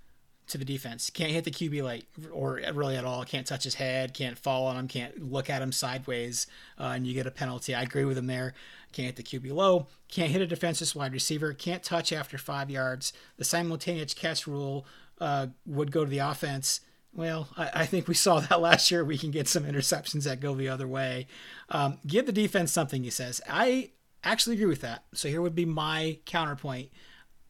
[0.47, 1.09] to the defense.
[1.09, 3.23] Can't hit the QB late or really at all.
[3.23, 4.13] Can't touch his head.
[4.13, 4.87] Can't fall on him.
[4.87, 6.47] Can't look at him sideways,
[6.79, 7.73] uh, and you get a penalty.
[7.73, 8.53] I agree with him there.
[8.91, 9.87] Can't hit the QB low.
[10.09, 11.53] Can't hit a defensive wide receiver.
[11.53, 13.11] Can't touch after five yards.
[13.37, 14.85] The simultaneous catch rule
[15.19, 16.81] uh, would go to the offense.
[17.13, 19.03] Well, I, I, think we saw that last year.
[19.03, 21.27] We can get some interceptions that go the other way.
[21.69, 23.41] Um, give the defense something, he says.
[23.49, 23.91] I
[24.23, 25.05] actually agree with that.
[25.13, 26.89] So here would be my counterpoint.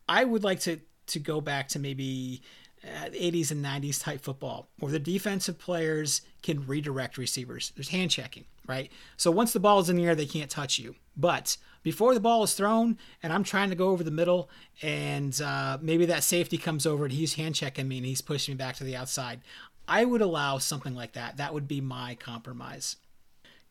[0.08, 2.41] I would like to to go back to maybe
[2.86, 7.71] 80s and 90s type football where the defensive players can redirect receivers.
[7.76, 8.91] There's hand checking, right?
[9.17, 10.95] So once the ball is in the air, they can't touch you.
[11.17, 14.50] But before the ball is thrown and I'm trying to go over the middle
[14.82, 18.54] and uh, maybe that safety comes over and he's hand checking me and he's pushing
[18.54, 19.41] me back to the outside,
[19.88, 21.38] I would allow something like that.
[21.38, 22.98] That would be my compromise.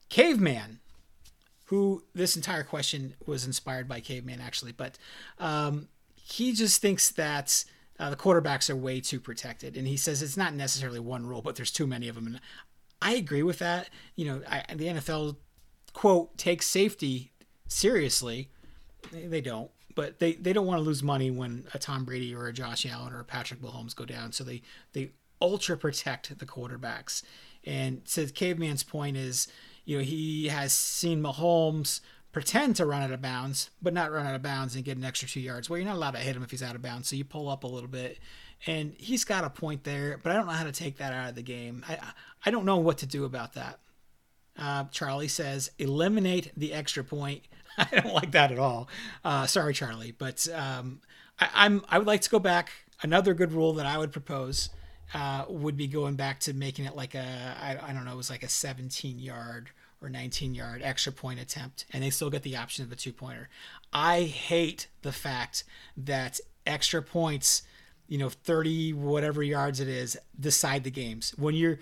[0.09, 0.81] Caveman,
[1.67, 4.99] who this entire question was inspired by Caveman actually, but
[5.39, 7.65] um, he just thinks that
[7.99, 9.77] uh, the quarterbacks are way too protected.
[9.77, 12.27] And he says it's not necessarily one rule, but there's too many of them.
[12.27, 12.41] And
[13.01, 13.91] I agree with that.
[14.17, 15.37] You know, I, the NFL,
[15.93, 17.33] quote, takes safety
[17.69, 18.51] seriously.
[19.13, 22.49] They don't, but they, they don't want to lose money when a Tom Brady or
[22.49, 24.33] a Josh Allen or a Patrick Mahomes go down.
[24.33, 27.23] So they, they ultra protect the quarterbacks.
[27.65, 29.49] And so Caveman's point is,
[29.85, 32.01] you know, he has seen Mahomes–
[32.35, 35.05] pretend to run out of bounds, but not run out of bounds and get an
[35.05, 35.71] extra two yards.
[35.71, 37.49] Well, you're not allowed to hit him if he's out of bounds, so you pull
[37.49, 38.19] up a little bit.
[38.67, 41.29] And he's got a point there, but I don't know how to take that out
[41.29, 41.85] of the game.
[41.89, 41.99] I
[42.45, 43.79] I don't know what to do about that.
[44.59, 47.43] Uh, Charlie says eliminate the extra point.
[47.79, 48.89] I don't like that at all.
[49.25, 51.01] Uh, sorry, Charlie, but um,
[51.39, 52.73] I, I'm I would like to go back.
[53.03, 54.71] Another good rule that I would propose
[55.13, 58.17] uh, would be going back to making it like a I, I don't know, it
[58.17, 59.71] was like a 17 yard
[60.05, 63.13] or 19 yard extra point attempt, and they still get the option of the two
[63.13, 63.49] pointer.
[63.93, 65.65] I hate the fact
[65.97, 67.63] that extra points,
[68.07, 71.35] you know, 30 whatever yards it is, decide the games.
[71.39, 71.79] When you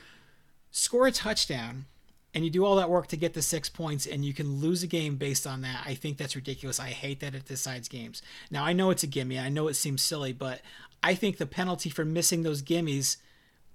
[0.71, 1.87] score a touchdown
[2.35, 4.83] and you do all that work to get the six points and you can lose
[4.83, 6.81] a game based on that, I think that's ridiculous.
[6.81, 8.23] I hate that it decides games.
[8.51, 10.61] Now, I know it's a gimme, I know it seems silly, but
[11.03, 13.17] I think the penalty for missing those gimmies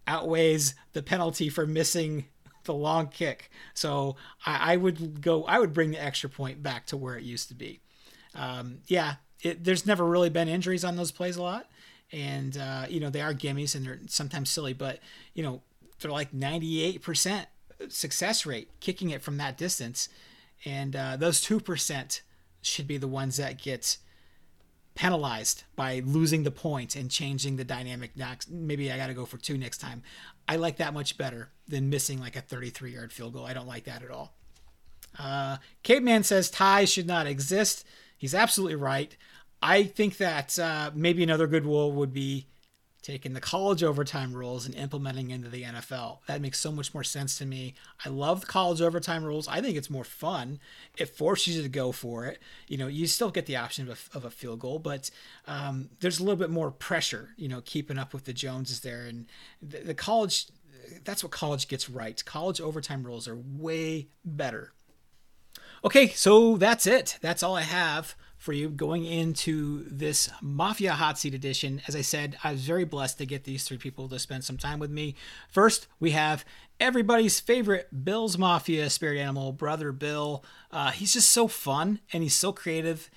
[0.07, 2.25] outweighs the penalty for missing
[2.67, 3.49] the long kick.
[3.73, 5.43] So I, I, would go.
[5.45, 7.79] I would bring the extra point back to where it used to be.
[8.35, 11.67] Um, yeah, it, there's never really been injuries on those plays a lot,
[12.11, 14.99] and uh, you know they are gimmies and they're sometimes silly, but
[15.33, 15.61] you know
[15.99, 17.47] they're like 98%
[17.89, 20.09] success rate kicking it from that distance,
[20.63, 22.21] and uh, those two percent
[22.61, 23.97] should be the ones that get
[24.97, 28.49] penalized by losing the point and changing the dynamic next.
[28.49, 30.01] Maybe I got to go for two next time.
[30.47, 33.45] I like that much better than missing like a 33 yard field goal.
[33.45, 34.33] I don't like that at all.
[35.17, 37.85] Uh, Caveman says ties should not exist.
[38.17, 39.15] He's absolutely right.
[39.61, 42.47] I think that uh, maybe another good rule would be
[43.07, 46.17] taking the college overtime rules and implementing into the NFL.
[46.27, 47.73] That makes so much more sense to me.
[48.03, 49.47] I love the college overtime rules.
[49.47, 50.59] I think it's more fun.
[50.97, 52.39] It forces you to go for it.
[52.67, 55.09] You know, you still get the option of a, of a field goal, but
[55.47, 57.29] um, there's a little bit more pressure.
[57.37, 59.27] You know, keeping up with the Joneses there, and
[59.61, 60.47] the, the college.
[61.05, 62.23] That's what college gets right.
[62.25, 64.73] College overtime rules are way better.
[65.83, 67.17] Okay, so that's it.
[67.21, 71.81] That's all I have for you going into this Mafia Hot Seat edition.
[71.87, 74.57] As I said, I was very blessed to get these three people to spend some
[74.57, 75.15] time with me.
[75.49, 76.45] First, we have
[76.79, 80.43] everybody's favorite Bill's Mafia spirit animal, Brother Bill.
[80.71, 83.09] Uh, he's just so fun and he's so creative.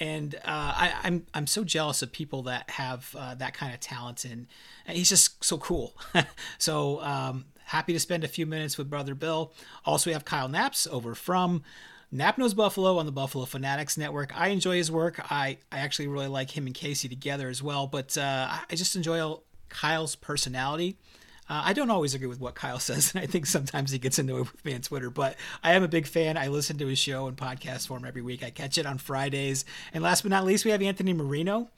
[0.00, 3.74] And uh, I, am I'm, I'm so jealous of people that have uh, that kind
[3.74, 4.46] of talent, and,
[4.86, 5.96] and he's just so cool.
[6.58, 9.52] so um, happy to spend a few minutes with Brother Bill.
[9.84, 11.64] Also, we have Kyle Naps over from
[12.10, 14.38] Nap Knows Buffalo on the Buffalo Fanatics Network.
[14.38, 15.20] I enjoy his work.
[15.30, 18.96] I, I actually really like him and Casey together as well, but uh, I just
[18.96, 19.36] enjoy
[19.68, 20.96] Kyle's personality.
[21.50, 24.18] Uh, I don't always agree with what Kyle says, and I think sometimes he gets
[24.18, 26.36] into it with me on Twitter, but I am a big fan.
[26.36, 28.42] I listen to his show in podcast form every week.
[28.42, 29.64] I catch it on Fridays.
[29.92, 31.68] And last but not least, we have Anthony Marino,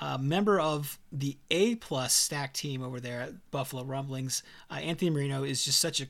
[0.00, 4.42] a member of the A plus stack team over there at Buffalo Rumblings.
[4.70, 6.06] Uh, Anthony Marino is just such a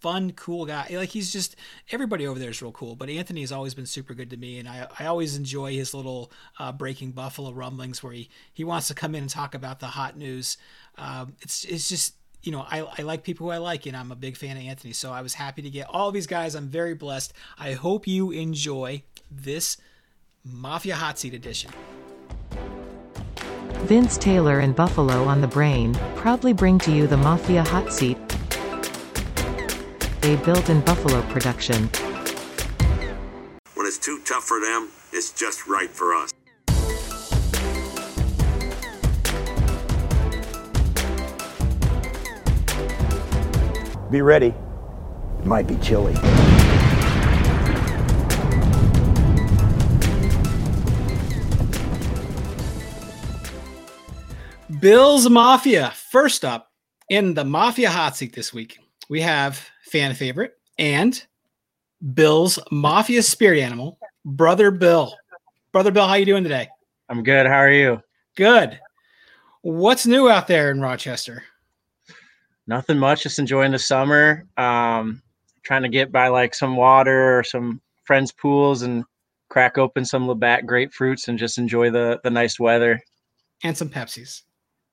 [0.00, 0.86] fun, cool guy.
[0.90, 1.56] Like he's just
[1.90, 2.96] everybody over there is real cool.
[2.96, 5.94] But Anthony has always been super good to me, and I, I always enjoy his
[5.94, 9.80] little uh, breaking Buffalo rumblings where he he wants to come in and talk about
[9.80, 10.56] the hot news.
[10.98, 14.12] Um, it's it's just you know I, I like people who I like, and I'm
[14.12, 14.92] a big fan of Anthony.
[14.92, 16.54] So I was happy to get all these guys.
[16.54, 17.32] I'm very blessed.
[17.58, 19.76] I hope you enjoy this
[20.44, 21.70] Mafia Hot Seat edition.
[23.86, 28.16] Vince Taylor and Buffalo on the Brain proudly bring to you the Mafia Hot Seat
[30.26, 31.88] a built-in Buffalo production.
[33.74, 36.32] When it's too tough for them, it's just right for us.
[44.10, 44.52] Be ready.
[45.38, 46.14] It might be chilly.
[54.80, 55.92] Bills Mafia.
[56.10, 56.72] First up
[57.08, 61.24] in the Mafia hot seat this week, we have fan favorite, and
[62.14, 65.14] Bill's Mafia spirit animal, Brother Bill.
[65.72, 66.68] Brother Bill, how you doing today?
[67.08, 67.46] I'm good.
[67.46, 68.02] How are you?
[68.36, 68.78] Good.
[69.62, 71.42] What's new out there in Rochester?
[72.66, 73.22] Nothing much.
[73.22, 74.46] Just enjoying the summer.
[74.56, 75.22] Um,
[75.62, 79.04] trying to get by like some water or some friends' pools and
[79.48, 83.00] crack open some Labatt grapefruits and just enjoy the the nice weather.
[83.62, 84.42] And some Pepsis.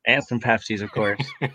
[0.06, 1.20] And some Pepsis, of course.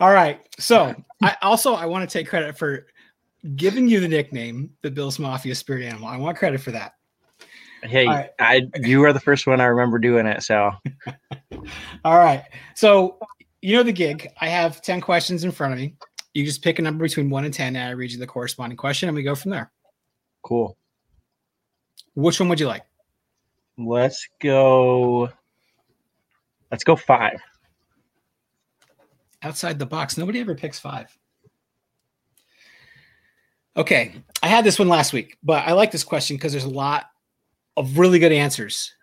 [0.00, 0.40] All right.
[0.58, 2.86] So I also I want to take credit for
[3.54, 6.08] giving you the nickname the Bills Mafia Spirit Animal.
[6.08, 6.94] I want credit for that.
[7.82, 8.30] Hey, right.
[8.38, 10.42] I you were the first one I remember doing it.
[10.42, 10.70] So
[12.04, 12.44] all right.
[12.74, 13.18] So
[13.62, 14.28] you know the gig.
[14.40, 15.94] I have 10 questions in front of me.
[16.32, 18.76] You just pick a number between one and 10, and I read you the corresponding
[18.76, 19.72] question, and we go from there.
[20.42, 20.76] Cool.
[22.14, 22.84] Which one would you like?
[23.76, 25.28] Let's go.
[26.70, 27.40] Let's go five
[29.42, 30.16] outside the box.
[30.16, 31.16] Nobody ever picks five.
[33.76, 36.68] Okay, I had this one last week, but I like this question because there's a
[36.68, 37.06] lot
[37.76, 38.94] of really good answers.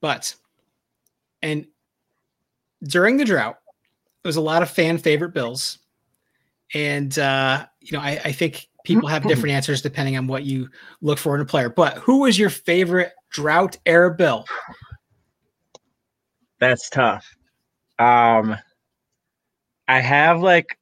[0.00, 0.34] But
[1.42, 1.66] and
[2.82, 3.58] during the drought,
[4.22, 5.78] there was a lot of fan favorite bills,
[6.72, 10.68] and uh, you know I, I think people have different answers depending on what you
[11.02, 11.68] look for in a player.
[11.68, 14.46] But who was your favorite drought era bill?
[16.60, 17.36] That's tough.
[17.98, 18.56] Um,
[19.88, 20.78] I have like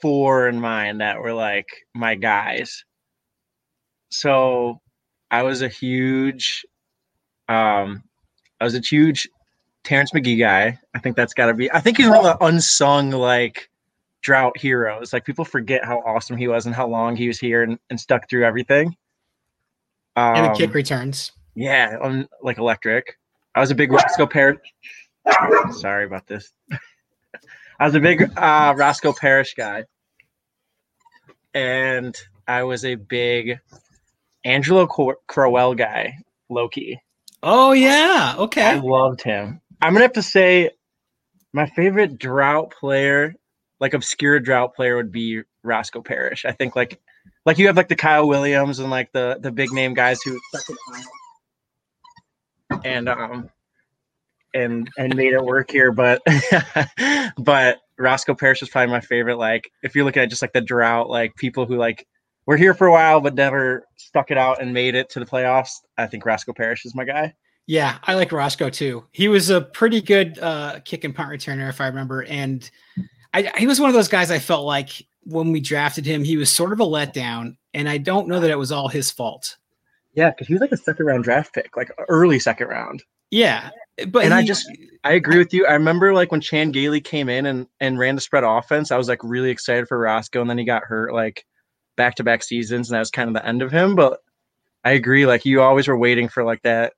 [0.00, 2.84] four in mind that were like my guys.
[4.10, 4.80] So
[5.30, 6.64] I was a huge,
[7.48, 8.02] um,
[8.60, 9.28] I was a huge
[9.84, 10.78] Terrence McGee guy.
[10.94, 11.70] I think that's got to be.
[11.72, 13.68] I think he's one of the unsung like
[14.22, 15.12] drought heroes.
[15.12, 17.98] Like people forget how awesome he was and how long he was here and, and
[18.00, 18.96] stuck through everything.
[20.16, 21.32] Um, and the kick Um, returns.
[21.54, 23.18] Yeah, on like electric.
[23.54, 24.58] I was a big Roscoe Parrish.
[25.72, 26.52] Sorry about this.
[27.78, 29.84] I was a big uh, Roscoe Parrish guy,
[31.54, 32.16] and
[32.46, 33.60] I was a big
[34.44, 36.18] Angelo Cor- Crowell guy.
[36.48, 37.00] Loki.
[37.42, 38.34] Oh yeah.
[38.38, 38.64] Okay.
[38.64, 39.60] I loved him.
[39.80, 40.70] I'm gonna have to say,
[41.52, 43.34] my favorite drought player,
[43.80, 46.44] like obscure drought player, would be Roscoe Parrish.
[46.44, 47.00] I think like,
[47.44, 50.38] like you have like the Kyle Williams and like the the big name guys who
[50.54, 50.76] stuck it
[52.70, 53.50] out and um
[54.54, 56.22] and and made it work here, but
[57.38, 59.36] but Roscoe Parrish is probably my favorite.
[59.36, 62.06] Like if you're looking at just like the drought, like people who like
[62.46, 65.26] were here for a while but never stuck it out and made it to the
[65.26, 65.72] playoffs.
[65.96, 67.34] I think Roscoe Parrish is my guy.
[67.66, 69.04] Yeah, I like Roscoe too.
[69.12, 72.22] He was a pretty good uh, kick and punt returner, if I remember.
[72.22, 72.68] And
[73.34, 76.38] I, he was one of those guys I felt like when we drafted him, he
[76.38, 77.56] was sort of a letdown.
[77.74, 79.58] And I don't know that it was all his fault.
[80.14, 83.02] Yeah, because he was like a second round draft pick, like early second round.
[83.30, 83.70] Yeah,
[84.08, 84.66] but and I just
[85.04, 85.66] I agree with you.
[85.66, 88.96] I remember like when Chan Gailey came in and and ran the spread offense, I
[88.96, 91.44] was like really excited for Roscoe, and then he got hurt like
[91.96, 93.94] back to back seasons, and that was kind of the end of him.
[93.94, 94.20] But
[94.84, 96.94] I agree, like you always were waiting for like that.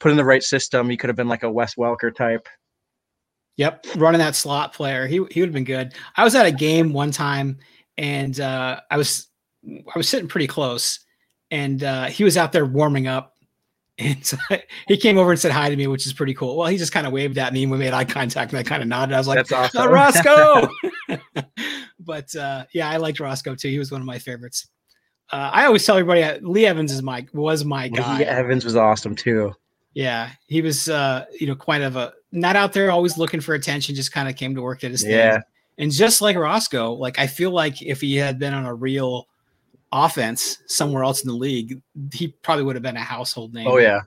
[0.00, 2.46] Put in the right system, he could have been like a Wes Welker type.
[3.56, 5.06] Yep, running that slot player.
[5.08, 5.94] He he would have been good.
[6.16, 7.58] I was at a game one time
[7.96, 9.26] and uh I was
[9.66, 11.00] I was sitting pretty close
[11.50, 13.34] and uh he was out there warming up
[13.98, 14.36] and so
[14.88, 16.56] he came over and said hi to me, which is pretty cool.
[16.56, 18.62] Well, he just kind of waved at me and we made eye contact and I
[18.62, 19.14] kind of nodded.
[19.14, 19.82] I was like, That's awesome.
[19.82, 20.68] "Uh, Roscoe.
[22.00, 23.68] but uh yeah, I liked Roscoe too.
[23.68, 24.68] He was one of my favorites.
[25.30, 28.18] Uh, I always tell everybody uh, Lee Evans is my was my guy.
[28.18, 29.52] Lee Evans was awesome too.
[29.94, 33.54] Yeah, he was uh, you know, quite of a not out there always looking for
[33.54, 35.32] attention, just kind of came to work at his Yeah.
[35.32, 35.42] thing.
[35.78, 39.28] And just like Roscoe, like I feel like if he had been on a real
[39.92, 41.80] offense somewhere else in the league,
[42.12, 43.66] he probably would have been a household name.
[43.68, 44.02] Oh yeah,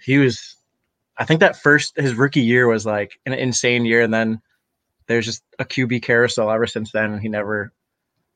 [0.00, 0.56] he was.
[1.18, 4.40] I think that first his rookie year was like an insane year, and then
[5.06, 7.12] there's just a QB carousel ever since then.
[7.12, 7.72] And he never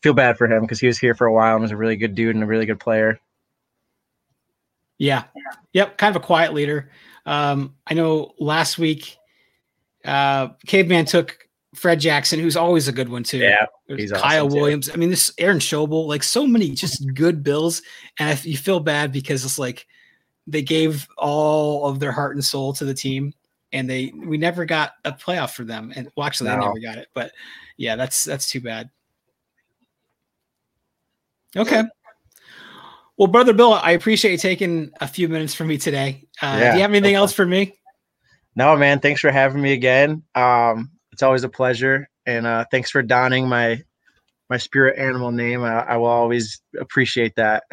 [0.03, 1.97] feel bad for him because he was here for a while and was a really
[1.97, 3.21] good dude and a really good player.
[4.99, 5.25] Yeah.
[5.73, 5.99] Yep.
[5.99, 6.91] Kind of a quiet leader.
[7.27, 9.17] Um, I know last week,
[10.05, 13.39] uh, Caveman took Fred Jackson, who's always a good one too.
[13.39, 14.61] Yeah, There's he's Kyle awesome, too.
[14.61, 14.91] Williams.
[14.91, 17.83] I mean, this Aaron Schobel, like so many just good Bills,
[18.19, 19.87] and I, you feel bad because it's like
[20.47, 23.33] they gave all of their heart and soul to the team,
[23.73, 25.93] and they we never got a playoff for them.
[25.95, 27.09] And well, actually, they never got it.
[27.15, 27.31] But
[27.77, 28.91] yeah, that's that's too bad.
[31.57, 31.85] Okay.
[33.17, 36.27] Well, brother Bill, I appreciate you taking a few minutes from me today.
[36.41, 37.75] Uh, Yeah, do you have anything else for me?
[38.57, 40.23] No, man, thanks for having me again.
[40.35, 40.91] Um,
[41.21, 43.83] it's always a pleasure, and uh, thanks for donning my
[44.49, 45.63] my spirit animal name.
[45.63, 47.65] I, I will always appreciate that.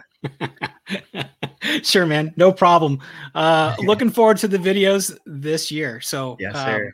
[1.81, 2.33] sure, man.
[2.35, 2.99] No problem.
[3.33, 6.01] Uh, looking forward to the videos this year.
[6.01, 6.91] So, Yes, um,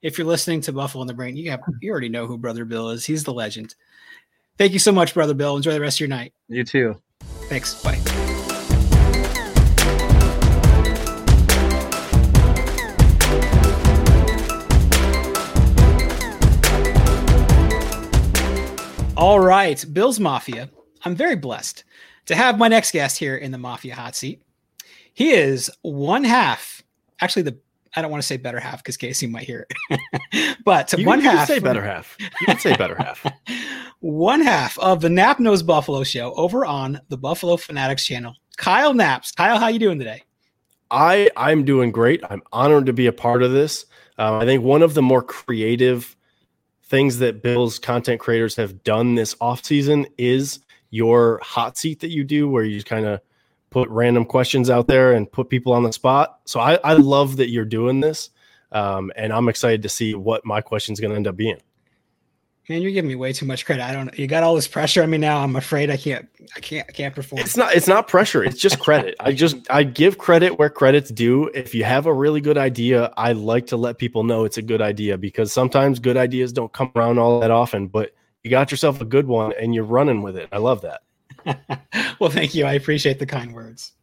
[0.00, 2.64] if you're listening to Buffalo in the Brain, you have you already know who Brother
[2.64, 3.04] Bill is.
[3.04, 3.74] He's the legend.
[4.56, 5.54] Thank you so much, Brother Bill.
[5.54, 6.32] Enjoy the rest of your night.
[6.48, 6.96] You too.
[7.50, 7.74] Thanks.
[7.82, 8.29] Bye.
[19.20, 20.70] All right, Bill's Mafia.
[21.04, 21.84] I'm very blessed
[22.24, 24.40] to have my next guest here in the Mafia hot seat.
[25.12, 26.82] He is one half,
[27.20, 27.58] actually the
[27.94, 31.18] I don't want to say better half because Casey might hear it, but You, one
[31.18, 32.16] you can half say better half.
[32.18, 33.26] You can say better half.
[34.00, 38.36] one half of the Nap Knows Buffalo show over on the Buffalo Fanatics channel.
[38.56, 39.32] Kyle Naps.
[39.32, 40.22] Kyle, how you doing today?
[40.90, 42.22] I I'm doing great.
[42.30, 43.84] I'm honored to be a part of this.
[44.16, 46.16] Um, I think one of the more creative
[46.90, 50.58] things that Bill's content creators have done this off season is
[50.90, 53.20] your hot seat that you do, where you kind of
[53.70, 56.40] put random questions out there and put people on the spot.
[56.44, 58.30] So I, I love that you're doing this,
[58.72, 61.60] um, and I'm excited to see what my question is going to end up being.
[62.70, 63.82] Man, you're giving me way too much credit.
[63.82, 64.16] I don't.
[64.16, 65.42] You got all this pressure on me now.
[65.42, 66.28] I'm afraid I can't.
[66.54, 66.86] I can't.
[66.88, 67.42] I can't perform.
[67.42, 68.44] It's not it's not pressure.
[68.44, 69.16] It's just credit.
[69.18, 71.48] I just I give credit where credit's due.
[71.52, 74.62] If you have a really good idea, I like to let people know it's a
[74.62, 78.14] good idea because sometimes good ideas don't come around all that often, but
[78.44, 80.48] you got yourself a good one and you're running with it.
[80.52, 81.02] I love that.
[82.20, 82.66] well, thank you.
[82.66, 83.94] I appreciate the kind words.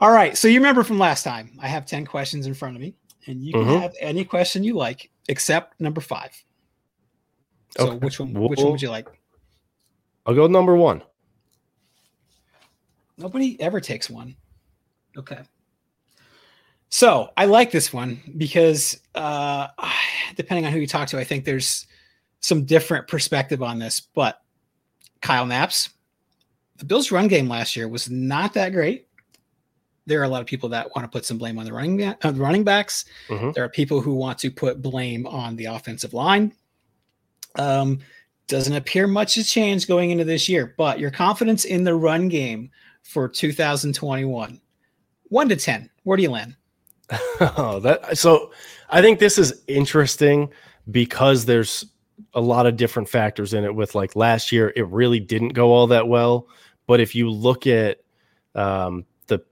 [0.00, 0.36] All right.
[0.38, 2.94] So you remember from last time, I have 10 questions in front of me,
[3.26, 3.80] and you can Mhm.
[3.80, 6.30] have any question you like except number five.
[7.76, 7.98] So Okay.
[7.98, 8.32] which one?
[8.34, 9.08] Which one would you like?
[10.26, 11.02] I'll go number one.
[13.16, 14.36] Nobody ever takes one.
[15.16, 15.40] Okay.
[16.90, 19.68] So I like this one because uh,
[20.36, 21.86] depending on who you talk to, I think there's
[22.40, 24.00] some different perspective on this.
[24.00, 24.40] But
[25.20, 25.90] Kyle Naps,
[26.76, 29.06] the Bills' run game last year was not that great.
[30.06, 32.02] There are a lot of people that want to put some blame on the running
[32.02, 33.04] uh, running backs.
[33.28, 33.52] Mhm.
[33.52, 36.54] There are people who want to put blame on the offensive line.
[37.58, 37.98] Um,
[38.46, 42.28] doesn't appear much has changed going into this year, but your confidence in the run
[42.28, 42.70] game
[43.02, 44.60] for 2021,
[45.24, 46.56] one to 10, where do you land?
[47.40, 48.52] oh, that so
[48.90, 50.50] I think this is interesting
[50.90, 51.84] because there's
[52.34, 53.74] a lot of different factors in it.
[53.74, 56.48] With like last year, it really didn't go all that well.
[56.86, 57.98] But if you look at
[58.54, 59.42] um, the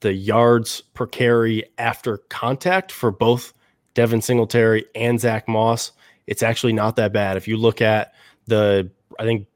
[0.00, 3.52] the yards per carry after contact for both
[3.94, 5.92] Devin Singletary and Zach Moss,
[6.26, 7.36] it's actually not that bad.
[7.36, 8.12] If you look at
[8.46, 9.46] the, I think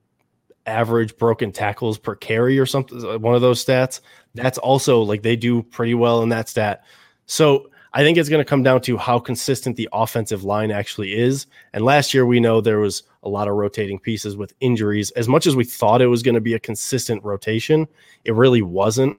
[0.67, 4.01] average broken tackles per carry or something, one of those stats,
[4.35, 6.85] that's also like they do pretty well in that stat.
[7.27, 11.19] So I think it's going to come down to how consistent the offensive line actually
[11.19, 11.47] is.
[11.73, 15.11] And last year, we know there was a lot of rotating pieces with injuries.
[15.13, 17.89] As much as we thought it was going to be a consistent rotation,
[18.25, 19.19] it really wasn't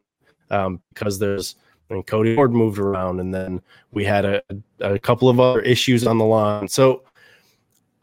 [0.49, 1.55] um, because there's,
[1.93, 4.41] mean, Cody Ford moved around, and then we had a,
[4.79, 6.67] a couple of other issues on the line.
[6.67, 7.03] So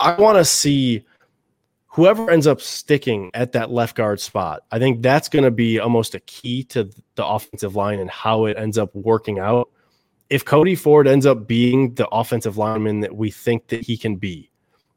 [0.00, 1.04] I want to see
[1.86, 4.62] whoever ends up sticking at that left guard spot.
[4.70, 8.44] I think that's going to be almost a key to the offensive line and how
[8.46, 9.68] it ends up working out
[10.30, 14.16] if Cody Ford ends up being the offensive lineman that we think that he can
[14.16, 14.50] be,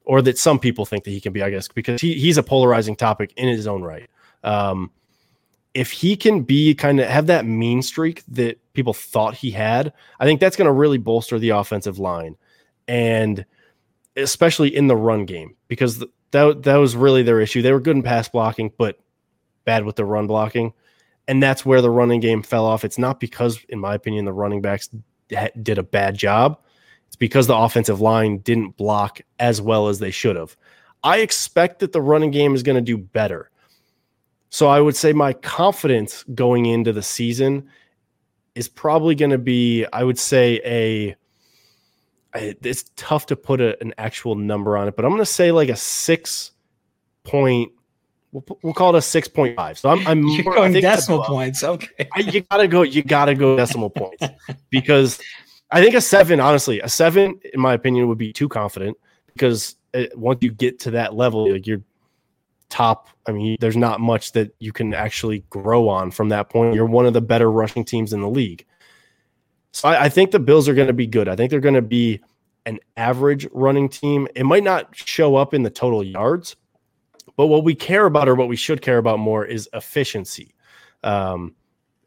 [0.03, 2.43] or that some people think that he can be, I guess, because he, he's a
[2.43, 4.09] polarizing topic in his own right.
[4.43, 4.91] Um,
[5.73, 9.93] if he can be kind of have that mean streak that people thought he had,
[10.19, 12.35] I think that's going to really bolster the offensive line,
[12.87, 13.45] and
[14.15, 17.61] especially in the run game because th- that that was really their issue.
[17.61, 18.99] They were good in pass blocking, but
[19.65, 20.73] bad with the run blocking,
[21.27, 22.85] and that's where the running game fell off.
[22.85, 24.89] It's not because, in my opinion, the running backs
[25.61, 26.59] did a bad job.
[27.07, 30.55] It's because the offensive line didn't block as well as they should have.
[31.03, 33.49] I expect that the running game is going to do better.
[34.49, 37.69] So I would say my confidence going into the season
[38.55, 41.15] is probably going to be, I would say, a.
[42.33, 45.25] I- It's tough to put a, an actual number on it, but I'm going to
[45.25, 46.51] say like a six
[47.23, 47.71] point.
[48.31, 49.77] We'll, we'll call it a six point five.
[49.77, 51.63] So I'm, I'm You're more- going decimal points.
[51.63, 52.07] Okay.
[52.15, 52.81] I, you gotta go.
[52.83, 54.23] You gotta go decimal points
[54.69, 55.19] because
[55.69, 58.97] I think a seven, honestly, a seven, in my opinion, would be too confident
[59.33, 61.81] because uh once you get to that level, like you're
[62.69, 63.09] top.
[63.27, 66.73] I mean, there's not much that you can actually grow on from that point.
[66.73, 68.65] You're one of the better rushing teams in the league.
[69.71, 71.27] So I, I think the Bills are going to be good.
[71.27, 72.19] I think they're going to be
[72.65, 74.27] an average running team.
[74.35, 76.55] It might not show up in the total yards,
[77.35, 80.53] but what we care about or what we should care about more is efficiency.
[81.03, 81.55] Um,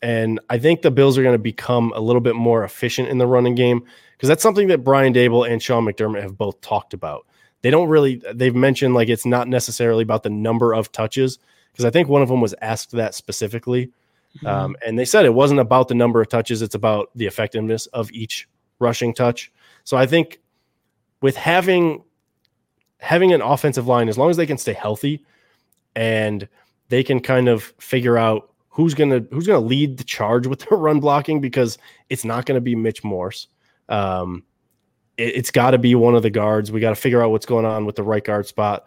[0.03, 3.19] and I think the Bills are going to become a little bit more efficient in
[3.19, 6.93] the running game because that's something that Brian Daboll and Sean McDermott have both talked
[6.93, 7.27] about.
[7.63, 11.39] They don't really, they've mentioned like it's not necessarily about the number of touches
[11.73, 13.91] because I think one of them was asked that specifically.
[14.45, 17.87] Um, and they said it wasn't about the number of touches, it's about the effectiveness
[17.87, 19.53] of each rushing touch.
[19.85, 20.41] So I think
[21.23, 22.03] with having
[22.99, 25.25] having an offensive line, as long as they can stay healthy
[25.95, 26.49] and
[26.89, 30.77] they can kind of figure out who's gonna who's gonna lead the charge with the
[30.77, 31.79] run blocking because
[32.09, 33.49] it's not gonna be Mitch Morse.
[33.89, 34.45] Um,
[35.17, 36.73] it, it's got to be one of the guards.
[36.73, 38.87] We got to figure out what's going on with the right guard spot.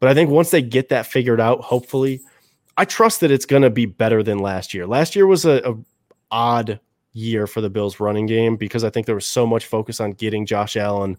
[0.00, 2.20] But I think once they get that figured out, hopefully,
[2.76, 4.86] I trust that it's going to be better than last year.
[4.86, 5.76] Last year was a, a
[6.30, 6.80] odd
[7.12, 10.12] year for the Bills running game because I think there was so much focus on
[10.12, 11.16] getting Josh Allen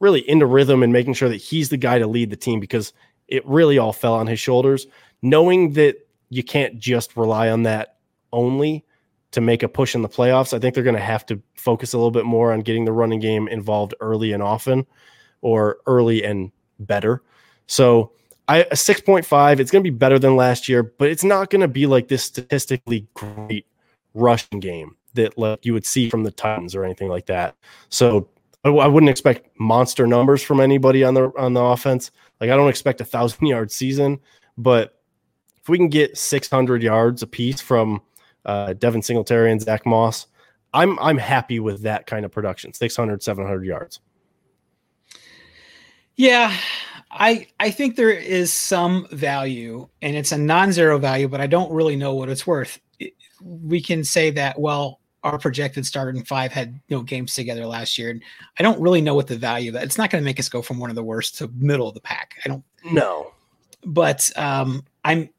[0.00, 2.92] really into rhythm and making sure that he's the guy to lead the team because
[3.26, 4.86] it really all fell on his shoulders.
[5.22, 5.96] Knowing that
[6.28, 7.96] you can't just rely on that
[8.32, 8.84] only
[9.30, 11.92] to make a push in the playoffs, I think they're going to have to focus
[11.92, 14.86] a little bit more on getting the running game involved early and often
[15.40, 17.22] or early and better.
[17.66, 18.12] So
[18.48, 21.60] I a 6.5, it's going to be better than last year, but it's not going
[21.60, 23.66] to be like this statistically great
[24.14, 27.54] rushing game that like you would see from the Titans or anything like that.
[27.90, 28.28] So
[28.64, 32.10] I, I wouldn't expect monster numbers from anybody on the on the offense.
[32.40, 34.18] Like I don't expect a thousand yard season,
[34.56, 34.98] but
[35.60, 38.00] if we can get 600 yards apiece from
[38.46, 40.26] uh, Devin Singletary and Zach Moss,
[40.72, 42.72] I'm I'm happy with that kind of production.
[42.72, 44.00] 600, 700 yards.
[46.16, 46.52] Yeah,
[47.10, 51.72] I I think there is some value, and it's a non-zero value, but I don't
[51.72, 52.78] really know what it's worth.
[53.42, 58.10] We can say that well, our projected starting five had no games together last year,
[58.10, 58.22] and
[58.58, 59.84] I don't really know what the value of that.
[59.84, 61.94] It's not going to make us go from one of the worst to middle of
[61.94, 62.34] the pack.
[62.44, 62.64] I don't.
[62.84, 63.32] No,
[63.84, 65.30] but um, I'm.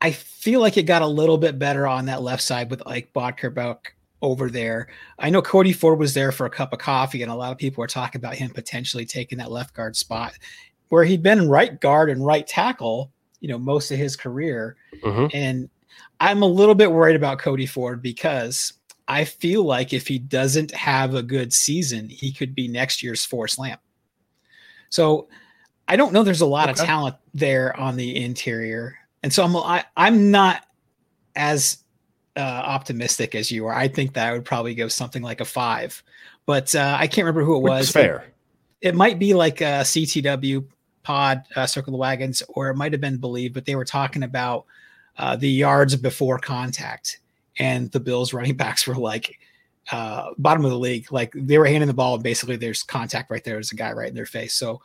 [0.00, 3.12] I feel like it got a little bit better on that left side with like
[3.12, 3.78] Bodkerbuck
[4.22, 4.88] over there.
[5.18, 7.58] I know Cody Ford was there for a cup of coffee, and a lot of
[7.58, 10.34] people were talking about him potentially taking that left guard spot
[10.88, 14.76] where he'd been right guard and right tackle, you know, most of his career.
[15.02, 15.26] Mm-hmm.
[15.34, 15.70] And
[16.20, 18.72] I'm a little bit worried about Cody Ford because
[19.06, 23.24] I feel like if he doesn't have a good season, he could be next year's
[23.24, 23.80] Forrest Lamp.
[24.90, 25.28] So
[25.88, 26.22] I don't know.
[26.22, 26.80] There's a lot okay.
[26.80, 30.66] of talent there on the interior, and so I'm I, I'm not
[31.34, 31.78] as
[32.36, 33.74] uh, optimistic as you are.
[33.74, 36.02] I think that I would probably go something like a five,
[36.44, 37.90] but uh, I can't remember who it was.
[37.90, 38.26] fair.
[38.80, 40.64] It, it, might be like a CTW
[41.08, 44.24] pod, uh, Circle the Wagons, or it might have been Believe, but they were talking
[44.24, 44.66] about
[45.16, 47.20] uh, the yards before contact,
[47.58, 49.38] and the Bills running backs were like
[49.90, 51.10] uh, bottom of the league.
[51.10, 53.54] Like they were handing the ball, and basically there's contact right there.
[53.54, 54.52] There's a guy right in their face.
[54.52, 54.82] So,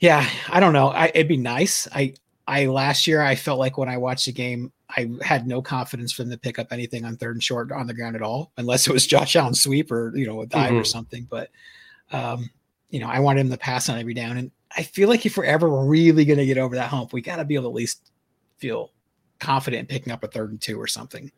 [0.00, 0.88] yeah, I don't know.
[0.88, 1.86] I, it'd be nice.
[1.94, 2.14] I
[2.48, 6.10] I last year I felt like when I watched the game, I had no confidence
[6.10, 8.50] for them to pick up anything on third and short on the ground at all,
[8.56, 10.80] unless it was Josh Allen sweep or you know a dive mm-hmm.
[10.80, 11.28] or something.
[11.30, 11.50] But
[12.10, 12.50] um,
[12.90, 15.36] you know, I wanted him to pass on every down, and I feel like if
[15.36, 17.68] we're ever really going to get over that hump, we got to be able to
[17.70, 18.10] at least
[18.58, 18.92] feel
[19.38, 21.30] confident in picking up a third and two or something.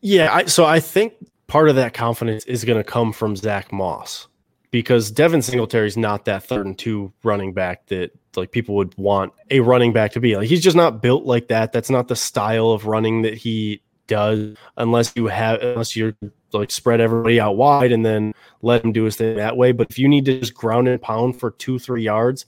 [0.00, 1.14] Yeah, I, so I think
[1.46, 4.28] part of that confidence is going to come from Zach Moss
[4.70, 8.96] because Devin Singletary is not that third and two running back that like people would
[8.98, 10.36] want a running back to be.
[10.36, 11.72] Like he's just not built like that.
[11.72, 16.14] That's not the style of running that he does unless you have unless you're
[16.52, 19.72] like spread everybody out wide and then let him do his thing that way.
[19.72, 22.46] But if you need to just ground and pound for two, three yards,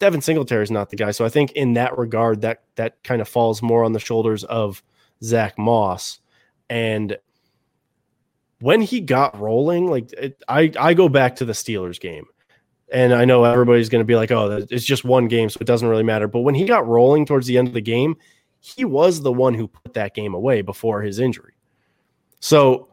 [0.00, 1.12] Devin Singletary is not the guy.
[1.12, 4.42] So I think in that regard, that that kind of falls more on the shoulders
[4.44, 4.82] of
[5.22, 6.18] Zach Moss.
[6.68, 7.16] And
[8.60, 12.26] when he got rolling, like it, I, I go back to the Steelers game,
[12.92, 15.66] and I know everybody's going to be like, "Oh, it's just one game, so it
[15.66, 18.16] doesn't really matter." But when he got rolling towards the end of the game,
[18.60, 21.52] he was the one who put that game away before his injury.
[22.40, 22.89] So,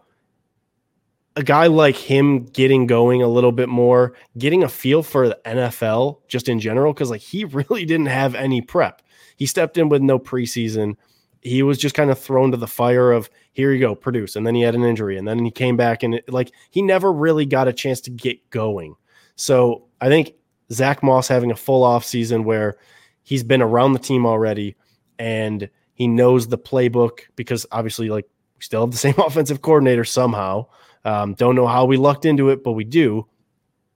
[1.37, 5.39] a guy like him getting going a little bit more, getting a feel for the
[5.45, 9.01] NFL just in general, because like he really didn't have any prep.
[9.37, 10.95] He stepped in with no preseason.
[11.41, 14.45] He was just kind of thrown to the fire of here you go produce and
[14.45, 17.13] then he had an injury and then he came back and it, like he never
[17.13, 18.95] really got a chance to get going.
[19.35, 20.33] So i think
[20.71, 22.77] zach moss having a full off season where
[23.23, 24.75] he's been around the team already
[25.19, 28.25] and he knows the playbook because obviously like
[28.57, 30.65] we still have the same offensive coordinator somehow
[31.07, 33.25] um, don't know how we lucked into it but we do.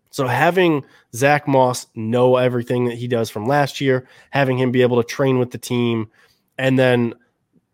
[0.10, 0.84] So having
[1.16, 5.08] zach moss know everything that he does from last year having him be able to
[5.08, 6.10] train with the team
[6.58, 7.14] and then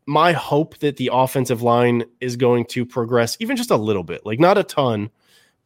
[0.08, 4.26] my hope that the offensive line is going to progress even just a little bit,
[4.26, 5.10] like not a ton,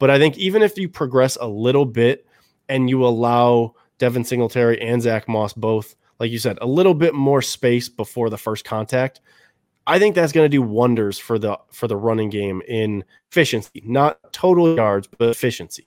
[0.00, 2.26] but I think even if you progress a little bit
[2.68, 7.14] and you allow Devin Singletary and Zach Moss both, like you said, a little bit
[7.14, 9.20] more space before the first contact,
[9.86, 13.82] I think that's going to do wonders for the for the running game in efficiency,
[13.84, 15.86] not total yards, but efficiency.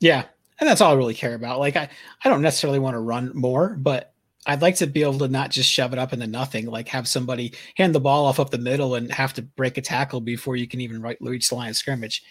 [0.00, 0.24] Yeah,
[0.58, 1.58] and that's all I really care about.
[1.58, 1.88] Like I,
[2.24, 4.12] I don't necessarily want to run more, but
[4.46, 7.08] I'd like to be able to not just shove it up into nothing, like have
[7.08, 10.56] somebody hand the ball off up the middle and have to break a tackle before
[10.56, 12.22] you can even reach the line of scrimmage.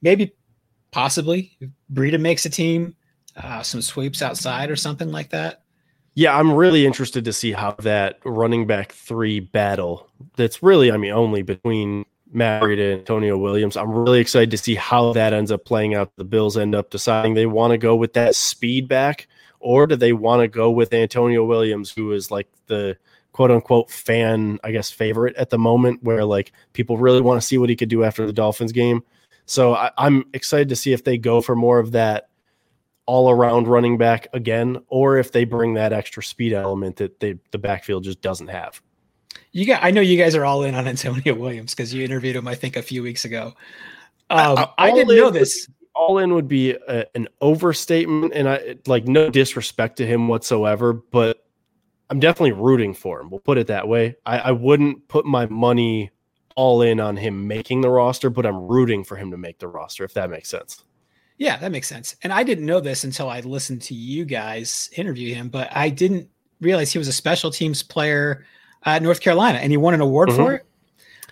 [0.00, 0.34] Maybe,
[0.92, 1.58] possibly,
[1.92, 2.94] Breida makes a team,
[3.36, 5.62] uh, some sweeps outside or something like that.
[6.18, 10.96] Yeah, I'm really interested to see how that running back three battle that's really, I
[10.96, 13.76] mean, only between Matt and Antonio Williams.
[13.76, 16.10] I'm really excited to see how that ends up playing out.
[16.16, 19.28] The Bills end up deciding they want to go with that speed back
[19.60, 22.96] or do they want to go with Antonio Williams, who is like the
[23.30, 27.46] quote unquote fan, I guess, favorite at the moment, where like people really want to
[27.46, 29.04] see what he could do after the Dolphins game.
[29.46, 32.27] So I, I'm excited to see if they go for more of that
[33.08, 37.34] all around running back again, or if they bring that extra speed element that they,
[37.52, 38.82] the backfield just doesn't have.
[39.52, 42.36] You got, I know you guys are all in on Antonio Williams because you interviewed
[42.36, 43.54] him, I think, a few weeks ago.
[44.28, 48.76] Um, I, I didn't know this all in would be a, an overstatement, and I
[48.86, 51.46] like no disrespect to him whatsoever, but
[52.10, 53.30] I'm definitely rooting for him.
[53.30, 54.16] We'll put it that way.
[54.26, 56.10] I, I wouldn't put my money
[56.56, 59.68] all in on him making the roster, but I'm rooting for him to make the
[59.68, 60.84] roster, if that makes sense.
[61.38, 62.16] Yeah, that makes sense.
[62.22, 65.88] And I didn't know this until I listened to you guys interview him, but I
[65.88, 66.28] didn't
[66.60, 68.44] realize he was a special teams player
[68.84, 70.42] at North Carolina and he won an award mm-hmm.
[70.42, 70.66] for it.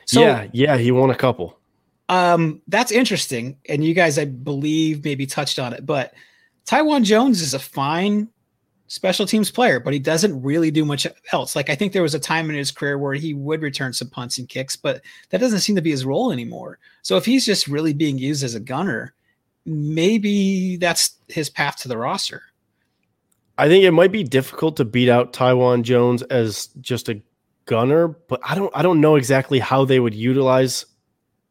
[0.05, 1.59] So, yeah, yeah, he won a couple.
[2.09, 3.57] Um, that's interesting.
[3.69, 6.15] And you guys, I believe, maybe touched on it, but
[6.65, 8.29] Taiwan Jones is a fine
[8.89, 11.57] special teams player, but he doesn't really do much else.
[11.57, 14.11] Like I think there was a time in his career where he would return some
[14.11, 16.79] punts and kicks, but that doesn't seem to be his role anymore.
[17.03, 19.13] So if he's just really being used as a gunner,
[19.67, 22.43] maybe that's his path to the roster.
[23.59, 27.21] I think it might be difficult to beat out Taiwan Jones as just a
[27.65, 30.87] gunner, but I don't I don't know exactly how they would utilize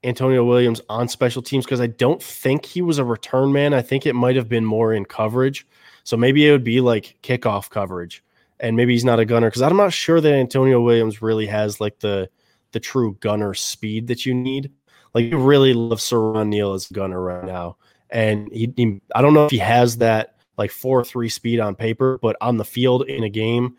[0.04, 3.74] Antonio Williams on special teams because I don't think he was a return man.
[3.74, 5.68] I think it might have been more in coverage.
[6.04, 8.24] So maybe it would be like kickoff coverage,
[8.60, 11.82] and maybe he's not a gunner because I'm not sure that Antonio Williams really has
[11.82, 12.30] like the
[12.72, 14.72] the true gunner speed that you need.
[15.16, 17.78] Like you really love Siran Neal as a gunner right now,
[18.16, 21.76] and he, he I don't know if he has that like four three speed on
[21.76, 23.76] paper, but on the field in a game,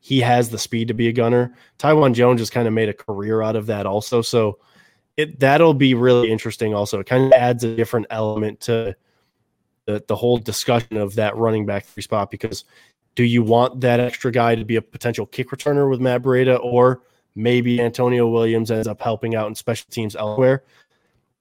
[0.00, 1.54] he has the speed to be a gunner.
[1.78, 4.58] Taiwan Jones just kind of made a career out of that also, so
[5.16, 6.74] it that'll be really interesting.
[6.74, 8.96] Also, it kind of adds a different element to
[9.86, 12.64] the, the whole discussion of that running back three spot because
[13.14, 16.58] do you want that extra guy to be a potential kick returner with Matt Breida
[16.60, 17.02] or
[17.36, 20.64] maybe Antonio Williams ends up helping out in special teams elsewhere?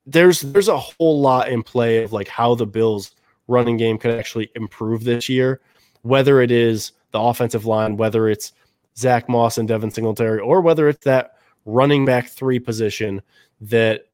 [0.05, 3.11] There's there's a whole lot in play of like how the Bills
[3.47, 5.61] running game could actually improve this year,
[6.01, 8.53] whether it is the offensive line, whether it's
[8.97, 11.35] Zach Moss and Devin Singletary, or whether it's that
[11.65, 13.21] running back three position
[13.61, 14.07] that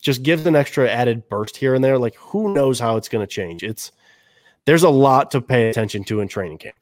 [0.00, 1.98] just gives an extra added burst here and there.
[1.98, 3.62] Like who knows how it's going to change?
[3.62, 3.92] It's
[4.64, 6.76] there's a lot to pay attention to in training camp.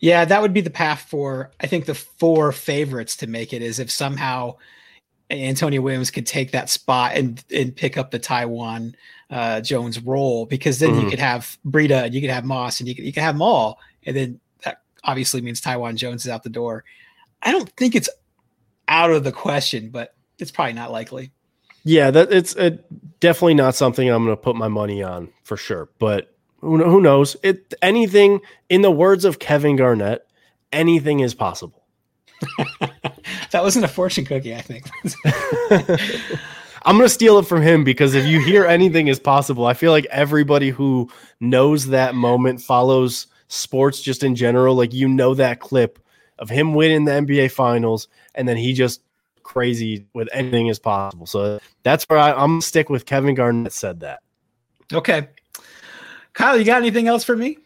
[0.00, 3.62] Yeah, that would be the path for I think the four favorites to make it
[3.62, 4.56] is if somehow
[5.30, 8.94] Antonio Williams could take that spot and and pick up the Taiwan
[9.30, 11.04] uh, Jones role because then mm-hmm.
[11.04, 13.34] you could have Breida and you could have Moss and you could you could have
[13.34, 16.84] them all and then that obviously means Taiwan Jones is out the door.
[17.42, 18.08] I don't think it's
[18.88, 21.30] out of the question, but it's probably not likely.
[21.84, 22.54] Yeah, that it's
[23.20, 25.88] definitely not something I'm going to put my money on for sure.
[25.98, 27.36] But who, who knows?
[27.42, 30.26] It anything in the words of Kevin Garnett,
[30.72, 31.84] anything is possible.
[33.50, 34.86] that wasn't a fortune cookie, I think.
[36.84, 39.74] I'm going to steal it from him because if you hear anything is possible, I
[39.74, 44.74] feel like everybody who knows that moment follows sports just in general.
[44.74, 45.98] Like you know that clip
[46.38, 49.02] of him winning the NBA finals and then he just
[49.42, 51.26] crazy with anything is possible.
[51.26, 54.20] So that's where I, am gonna stick with Kevin Garnett said that.
[54.92, 55.28] Okay,
[56.32, 57.58] Kyle, you got anything else for me?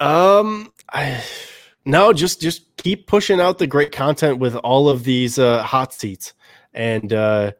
[0.00, 1.22] Um, I
[1.84, 5.92] no, just just keep pushing out the great content with all of these uh, hot
[5.92, 6.34] seats,
[6.74, 7.52] and uh,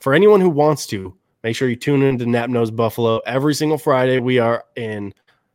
[0.00, 3.78] for anyone who wants to, make sure you tune into Nap Knows Buffalo every single
[3.78, 4.20] Friday.
[4.20, 5.14] We are in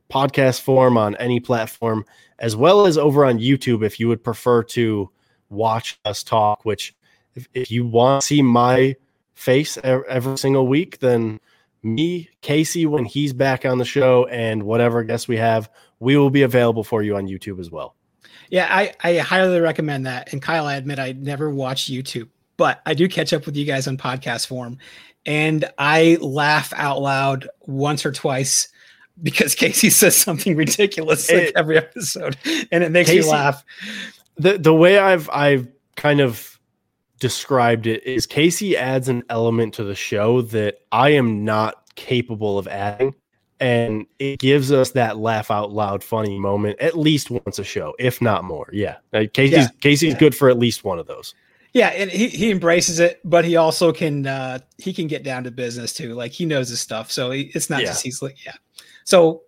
[0.09, 2.05] podcast form on any platform,
[2.39, 5.09] as well as over on YouTube if you would prefer to
[5.49, 6.95] watch us talk, which
[7.35, 8.95] if, if you want to see my
[9.33, 11.39] face every single week, then
[11.83, 16.31] me, Casey, when he's back on the show, and whatever guests we have, we will
[16.31, 17.95] be available for you on YouTube as well.
[18.49, 20.31] Yeah, I, I highly recommend that.
[20.31, 23.65] And Kyle, I admit I never watch YouTube, but I do catch up with you
[23.65, 24.77] guys on podcast form.
[25.25, 28.69] And I laugh out loud once or twice
[29.21, 32.37] because Casey says something ridiculous like every episode,
[32.71, 33.63] and it makes Casey, me laugh.
[34.37, 36.57] The the way I've I've kind of
[37.19, 42.57] described it is Casey adds an element to the show that I am not capable
[42.57, 43.15] of adding.
[43.59, 47.95] And it gives us that laugh out loud funny moment at least once a show,
[47.97, 48.69] if not more.
[48.71, 48.97] Yeah.
[49.33, 49.67] Casey's yeah.
[49.79, 50.19] Casey's yeah.
[50.19, 51.33] good for at least one of those.
[51.73, 55.43] Yeah, and he, he embraces it, but he also can uh he can get down
[55.43, 56.13] to business too.
[56.13, 57.11] Like he knows his stuff.
[57.11, 57.87] So he, it's not yeah.
[57.87, 58.55] just he's like, yeah.
[59.03, 59.43] So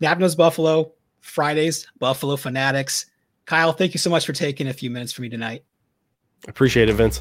[0.00, 3.06] Nap Knows Buffalo, Fridays, Buffalo Fanatics.
[3.46, 5.64] Kyle, thank you so much for taking a few minutes for me tonight.
[6.46, 7.20] Appreciate it, Vince.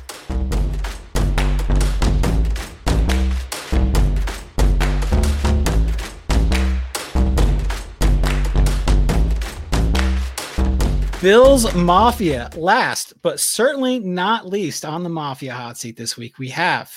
[11.22, 12.50] Bills Mafia.
[12.56, 16.90] Last, but certainly not least on the Mafia hot seat this week, we have,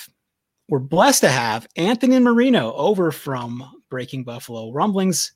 [0.69, 5.33] we're blessed to have Anthony Marino over from Breaking Buffalo Rumblings.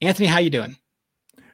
[0.00, 0.76] Anthony, how you doing?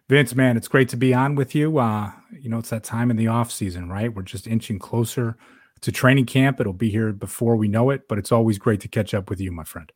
[0.09, 1.79] Vince, man, it's great to be on with you.
[1.79, 4.14] Uh, you know, it's that time in the off season, right?
[4.14, 5.37] We're just inching closer
[5.81, 6.61] to training camp.
[6.61, 9.41] It'll be here before we know it, but it's always great to catch up with
[9.41, 9.91] you, my friend.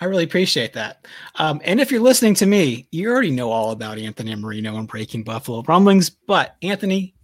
[0.00, 1.06] I really appreciate that.
[1.36, 4.88] Um, and if you're listening to me, you already know all about Anthony Marino and
[4.88, 6.10] Breaking Buffalo Rumblings.
[6.10, 7.14] But Anthony,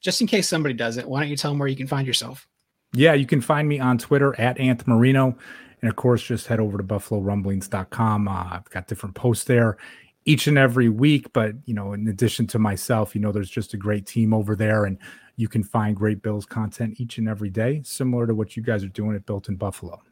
[0.00, 2.46] just in case somebody doesn't, why don't you tell them where you can find yourself?
[2.92, 5.36] Yeah, you can find me on Twitter at Anth Marino.
[5.80, 8.28] And of course, just head over to buffalorumblings.com.
[8.28, 9.78] Uh, I've got different posts there
[10.26, 11.32] each and every week.
[11.32, 14.54] But, you know, in addition to myself, you know, there's just a great team over
[14.54, 14.98] there and
[15.36, 18.84] you can find great Bills content each and every day, similar to what you guys
[18.84, 20.02] are doing at Built in Buffalo.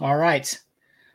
[0.00, 0.58] All right.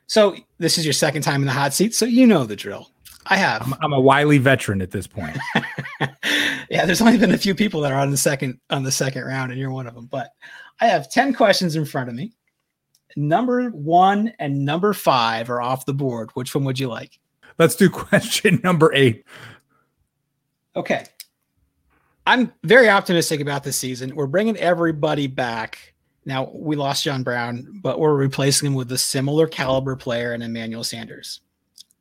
[0.08, 2.90] So this is your second time in the hot seat, so you know the drill.
[3.28, 3.64] I have.
[3.64, 5.38] I'm, I'm a wily veteran at this point.
[6.70, 9.24] yeah, there's only been a few people that are on the second on the second
[9.24, 10.06] round, and you're one of them.
[10.06, 10.30] But
[10.80, 12.34] I have ten questions in front of me.
[13.16, 16.30] Number one and number five are off the board.
[16.34, 17.20] Which one would you like?
[17.58, 19.26] Let's do question number eight.
[20.76, 21.06] Okay.
[22.28, 24.16] I'm very optimistic about this season.
[24.16, 25.94] We're bringing everybody back.
[26.26, 30.42] Now, we lost John Brown, but we're replacing him with a similar caliber player in
[30.42, 31.42] Emmanuel Sanders.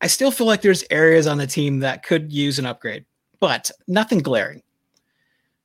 [0.00, 3.04] I still feel like there's areas on the team that could use an upgrade,
[3.40, 4.62] but nothing glaring.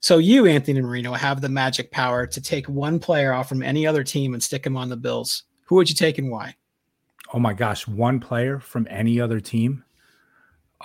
[0.01, 3.85] So you, Anthony Marino, have the magic power to take one player off from any
[3.85, 5.43] other team and stick him on the Bills.
[5.65, 6.55] Who would you take and why?
[7.33, 9.83] Oh my gosh, one player from any other team?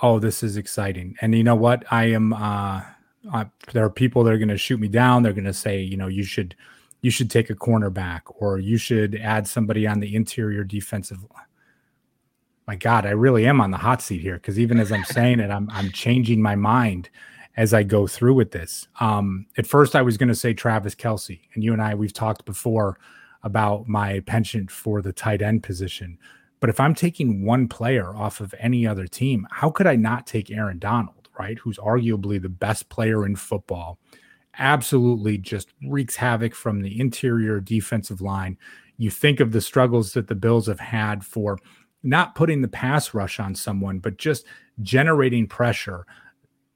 [0.01, 1.15] Oh, this is exciting.
[1.21, 1.85] And you know what?
[1.91, 2.81] I am uh
[3.33, 5.23] uh, there are people that are going to shoot me down.
[5.23, 6.55] They're going to say, you know, you should
[7.05, 11.19] you should take a cornerback or you should add somebody on the interior defensive.
[12.65, 15.39] My God, I really am on the hot seat here because even as I'm saying
[15.39, 17.11] it, I'm I'm changing my mind
[17.57, 18.87] as I go through with this.
[18.99, 22.11] Um, at first, I was going to say Travis Kelce, and you and I we've
[22.11, 22.97] talked before
[23.43, 26.17] about my penchant for the tight end position.
[26.59, 30.25] But if I'm taking one player off of any other team, how could I not
[30.25, 31.25] take Aaron Donald?
[31.39, 31.57] right?
[31.59, 33.99] Who's arguably the best player in football,
[34.57, 38.57] absolutely just wreaks havoc from the interior defensive line.
[38.97, 41.57] You think of the struggles that the Bills have had for
[42.03, 44.45] not putting the pass rush on someone, but just
[44.81, 46.05] generating pressure.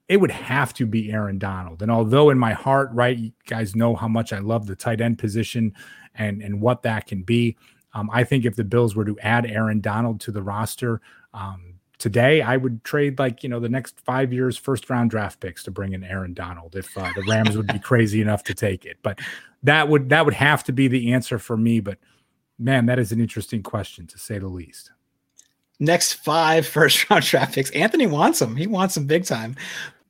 [0.08, 1.82] It would have to be Aaron Donald.
[1.82, 5.00] And although in my heart, right, you guys know how much I love the tight
[5.00, 5.72] end position
[6.16, 7.56] and and what that can be.
[7.94, 11.00] Um, I think if the Bills were to add Aaron Donald to the roster,
[11.32, 11.69] um,
[12.00, 15.62] today, I would trade like you know the next five years first round draft picks
[15.64, 18.84] to bring in Aaron Donald if uh, the Rams would be crazy enough to take
[18.84, 18.98] it.
[19.02, 19.20] But
[19.62, 21.78] that would that would have to be the answer for me.
[21.78, 21.98] But
[22.58, 24.90] man, that is an interesting question to say the least.
[25.78, 27.70] Next five first round draft picks.
[27.70, 28.56] Anthony wants them.
[28.56, 29.54] He wants them big time.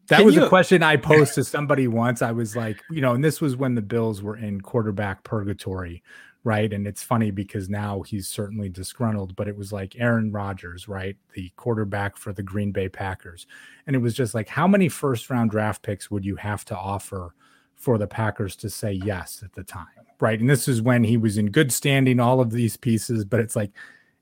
[0.09, 2.23] That Can was you- a question I posed to somebody once.
[2.23, 6.03] I was like, you know, and this was when the Bills were in quarterback purgatory
[6.43, 6.73] right?
[6.73, 11.17] And it's funny because now he's certainly disgruntled, but it was like Aaron Rodgers, right?
[11.35, 13.47] The quarterback for the Green Bay Packers.
[13.87, 16.77] And it was just like, how many first round draft picks would you have to
[16.77, 17.35] offer
[17.75, 19.87] for the Packers to say yes at the time,
[20.19, 20.41] right?
[20.41, 23.57] And this is when he was in good standing, all of these pieces, but it's
[23.57, 23.73] like,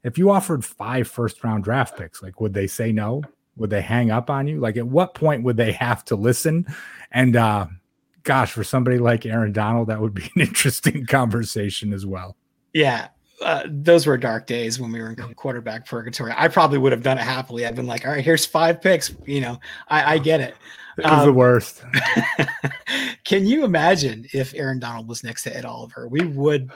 [0.05, 3.23] if you offered five first round draft picks, like, would they say no?
[3.57, 4.61] Would they hang up on you?
[4.61, 6.67] Like, at what point would they have to listen?
[7.11, 7.67] And, uh,
[8.29, 12.37] gosh, for somebody like Aaron Donald, that would be an interesting conversation as well.
[12.75, 13.09] Yeah.
[13.41, 16.35] Uh, those were dark days when we were in quarterback purgatory.
[16.37, 17.65] I probably would have done it happily.
[17.65, 19.15] I've been like, all right, here's five picks.
[19.25, 20.55] You know, I, I get it.
[20.99, 21.83] It was um, the worst.
[23.25, 26.07] can you imagine if Aaron Donald was next to Ed Oliver?
[26.07, 26.71] We would,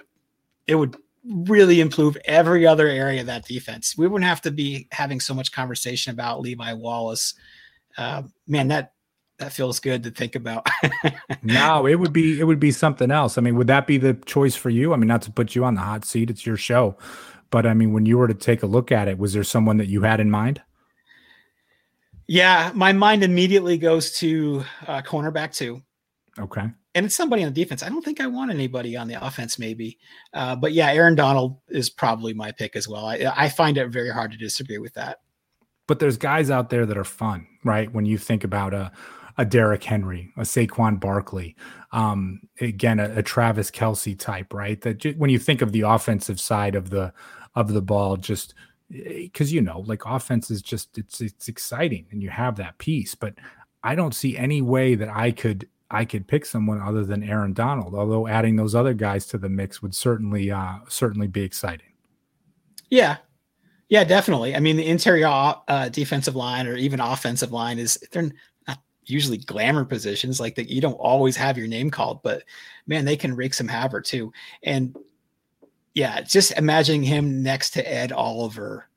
[0.67, 0.97] it would
[1.27, 3.99] really improve every other area of that defense.
[3.99, 7.35] We wouldn't have to be having so much conversation about Levi Wallace.
[7.99, 8.93] Uh, man, that
[9.43, 10.67] that feels good to think about.
[11.43, 13.37] no, it would be it would be something else.
[13.37, 14.93] I mean, would that be the choice for you?
[14.93, 16.97] I mean, not to put you on the hot seat, it's your show.
[17.51, 19.77] But I mean, when you were to take a look at it, was there someone
[19.79, 20.63] that you had in mind?
[22.29, 25.83] Yeah, my mind immediately goes to uh, cornerback too.
[26.39, 26.71] Okay.
[26.95, 27.83] And it's somebody on the defense.
[27.83, 29.99] I don't think I want anybody on the offense, maybe.
[30.33, 33.07] Uh, but yeah, Aaron Donald is probably my pick as well.
[33.07, 35.19] I, I find it very hard to disagree with that.
[35.89, 37.93] But there's guys out there that are fun, right?
[37.93, 38.93] When you think about a
[39.39, 41.57] a Derrick Henry, a Saquon Barkley,
[41.93, 44.81] um, again a, a, Travis Kelce type, right?
[44.81, 47.13] That when you think of the offensive side of the
[47.55, 48.55] of the ball, just
[48.91, 52.79] because eh, you know, like offense is just it's it's exciting and you have that
[52.79, 53.35] piece, but
[53.83, 57.53] I don't see any way that I could I could pick someone other than Aaron
[57.53, 57.95] Donald.
[57.95, 61.93] Although adding those other guys to the mix would certainly uh, certainly be exciting.
[62.89, 63.19] Yeah,
[63.93, 64.57] yeah, definitely.
[64.57, 68.31] I mean, the interior uh, defensive line or even offensive line is they're
[69.13, 72.43] usually glamour positions like that you don't always have your name called but
[72.87, 74.33] man they can wreak some havoc too.
[74.63, 74.97] And
[75.95, 78.89] yeah just imagining him next to ed oliver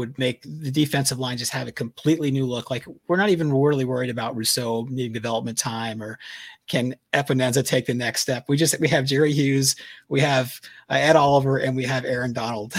[0.00, 2.70] would make the defensive line just have a completely new look.
[2.70, 6.18] Like we're not even really worried about rousseau needing development time or
[6.68, 8.46] can Epenesa take the next step.
[8.48, 9.76] We just we have jerry hughes
[10.08, 10.58] we have
[10.88, 12.74] uh, ed oliver and we have aaron donald.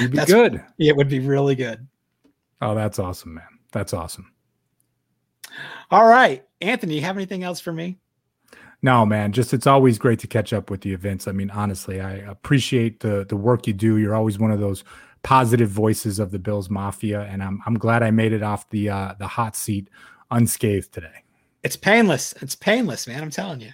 [0.00, 0.64] You'd be good.
[0.78, 1.86] It would be really good.
[2.62, 3.58] Oh that's awesome man.
[3.70, 4.32] That's awesome
[5.92, 6.44] all right.
[6.60, 7.98] Anthony, you have anything else for me?
[8.82, 9.32] No, man.
[9.32, 11.28] Just it's always great to catch up with the events.
[11.28, 13.98] I mean, honestly, I appreciate the the work you do.
[13.98, 14.82] You're always one of those
[15.22, 18.90] positive voices of the Bills Mafia, and I'm I'm glad I made it off the
[18.90, 19.88] uh, the hot seat
[20.30, 21.22] unscathed today.
[21.62, 22.34] It's painless.
[22.40, 23.22] It's painless, man.
[23.22, 23.70] I'm telling you.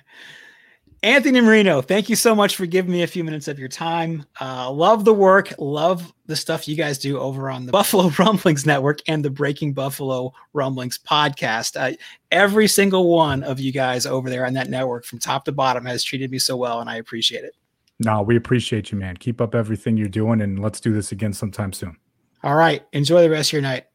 [1.02, 4.26] Anthony Marino, thank you so much for giving me a few minutes of your time.
[4.40, 8.66] Uh, love the work, love the stuff you guys do over on the Buffalo Rumblings
[8.66, 11.80] Network and the Breaking Buffalo Rumblings podcast.
[11.80, 11.96] Uh,
[12.32, 15.84] every single one of you guys over there on that network, from top to bottom,
[15.84, 17.54] has treated me so well, and I appreciate it.
[18.00, 19.16] No, we appreciate you, man.
[19.16, 21.96] Keep up everything you're doing, and let's do this again sometime soon.
[22.42, 22.82] All right.
[22.92, 23.86] Enjoy the rest of your night.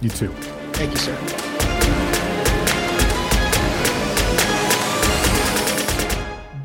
[0.00, 0.28] You too.
[0.72, 1.47] Thank you, sir.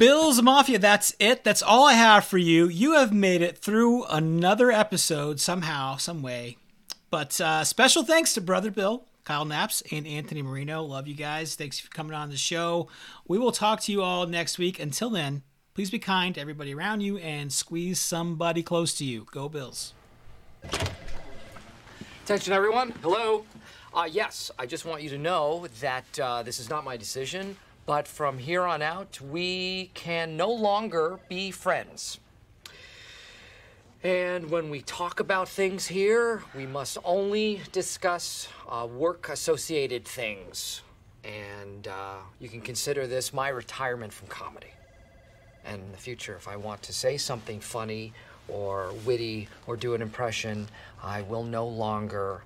[0.04, 1.46] Bills Mafia, that's it.
[1.46, 2.68] That's all I have for you.
[2.68, 6.58] You have made it through another episode somehow, some way.
[7.10, 10.84] But uh, special thanks to Brother Bill, Kyle Naps, and Anthony Marino.
[10.84, 11.56] Love you guys.
[11.56, 12.90] Thanks for coming on the show.
[13.30, 14.78] We will talk to you all next week.
[14.78, 15.42] Until then,
[15.74, 19.26] please be kind to everybody around you and squeeze somebody close to you.
[19.32, 19.94] Go Bills.
[22.26, 22.92] Attention, everyone.
[23.02, 23.46] Hello.
[23.94, 27.56] Uh, yes, I just want you to know that uh, this is not my decision,
[27.86, 32.20] but from here on out, we can no longer be friends.
[34.04, 40.82] And when we talk about things here, we must only discuss uh, work associated things.
[41.24, 44.74] And uh, you can consider this my retirement from comedy.
[45.66, 48.12] And in the future, if I want to say something funny
[48.50, 50.68] or witty or do an impression,
[51.02, 52.44] I will no longer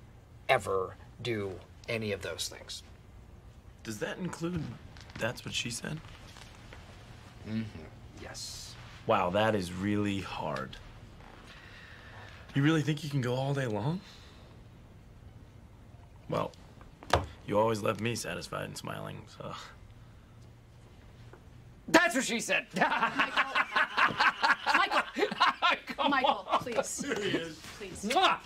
[0.48, 1.52] ever do
[1.88, 2.84] any of those things.
[3.82, 4.62] Does that include
[5.18, 6.00] that's what she said?
[7.48, 7.62] Mm-hmm.
[8.22, 8.74] Yes.
[9.06, 10.76] Wow, that is really hard.
[12.54, 14.00] You really think you can go all day long?
[16.28, 16.52] Well,
[17.46, 19.52] you always left me satisfied and smiling, so.
[21.88, 22.66] That's what she said.
[22.76, 22.92] Michael.
[26.08, 27.04] Michael, please.
[27.78, 28.08] Please.
[28.12, 28.38] Come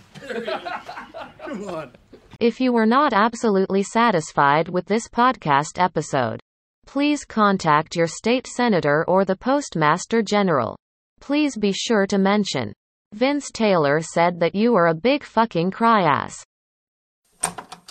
[1.69, 1.91] on.
[2.39, 6.42] If you were not absolutely satisfied with this podcast episode,
[6.85, 10.77] please contact your state senator or the postmaster general.
[11.19, 12.73] Please be sure to mention.
[13.13, 16.43] Vince Taylor said that you are a big fucking cry ass.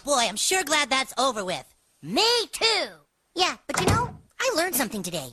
[0.05, 1.65] Boy, I'm sure glad that's over with.
[2.03, 2.89] Me too.
[3.35, 5.31] Yeah, but you know, I learned something today.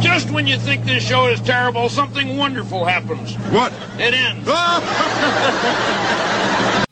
[0.00, 3.34] Just when you think this show is terrible, something wonderful happens.
[3.50, 3.72] What?
[3.98, 4.46] It ends.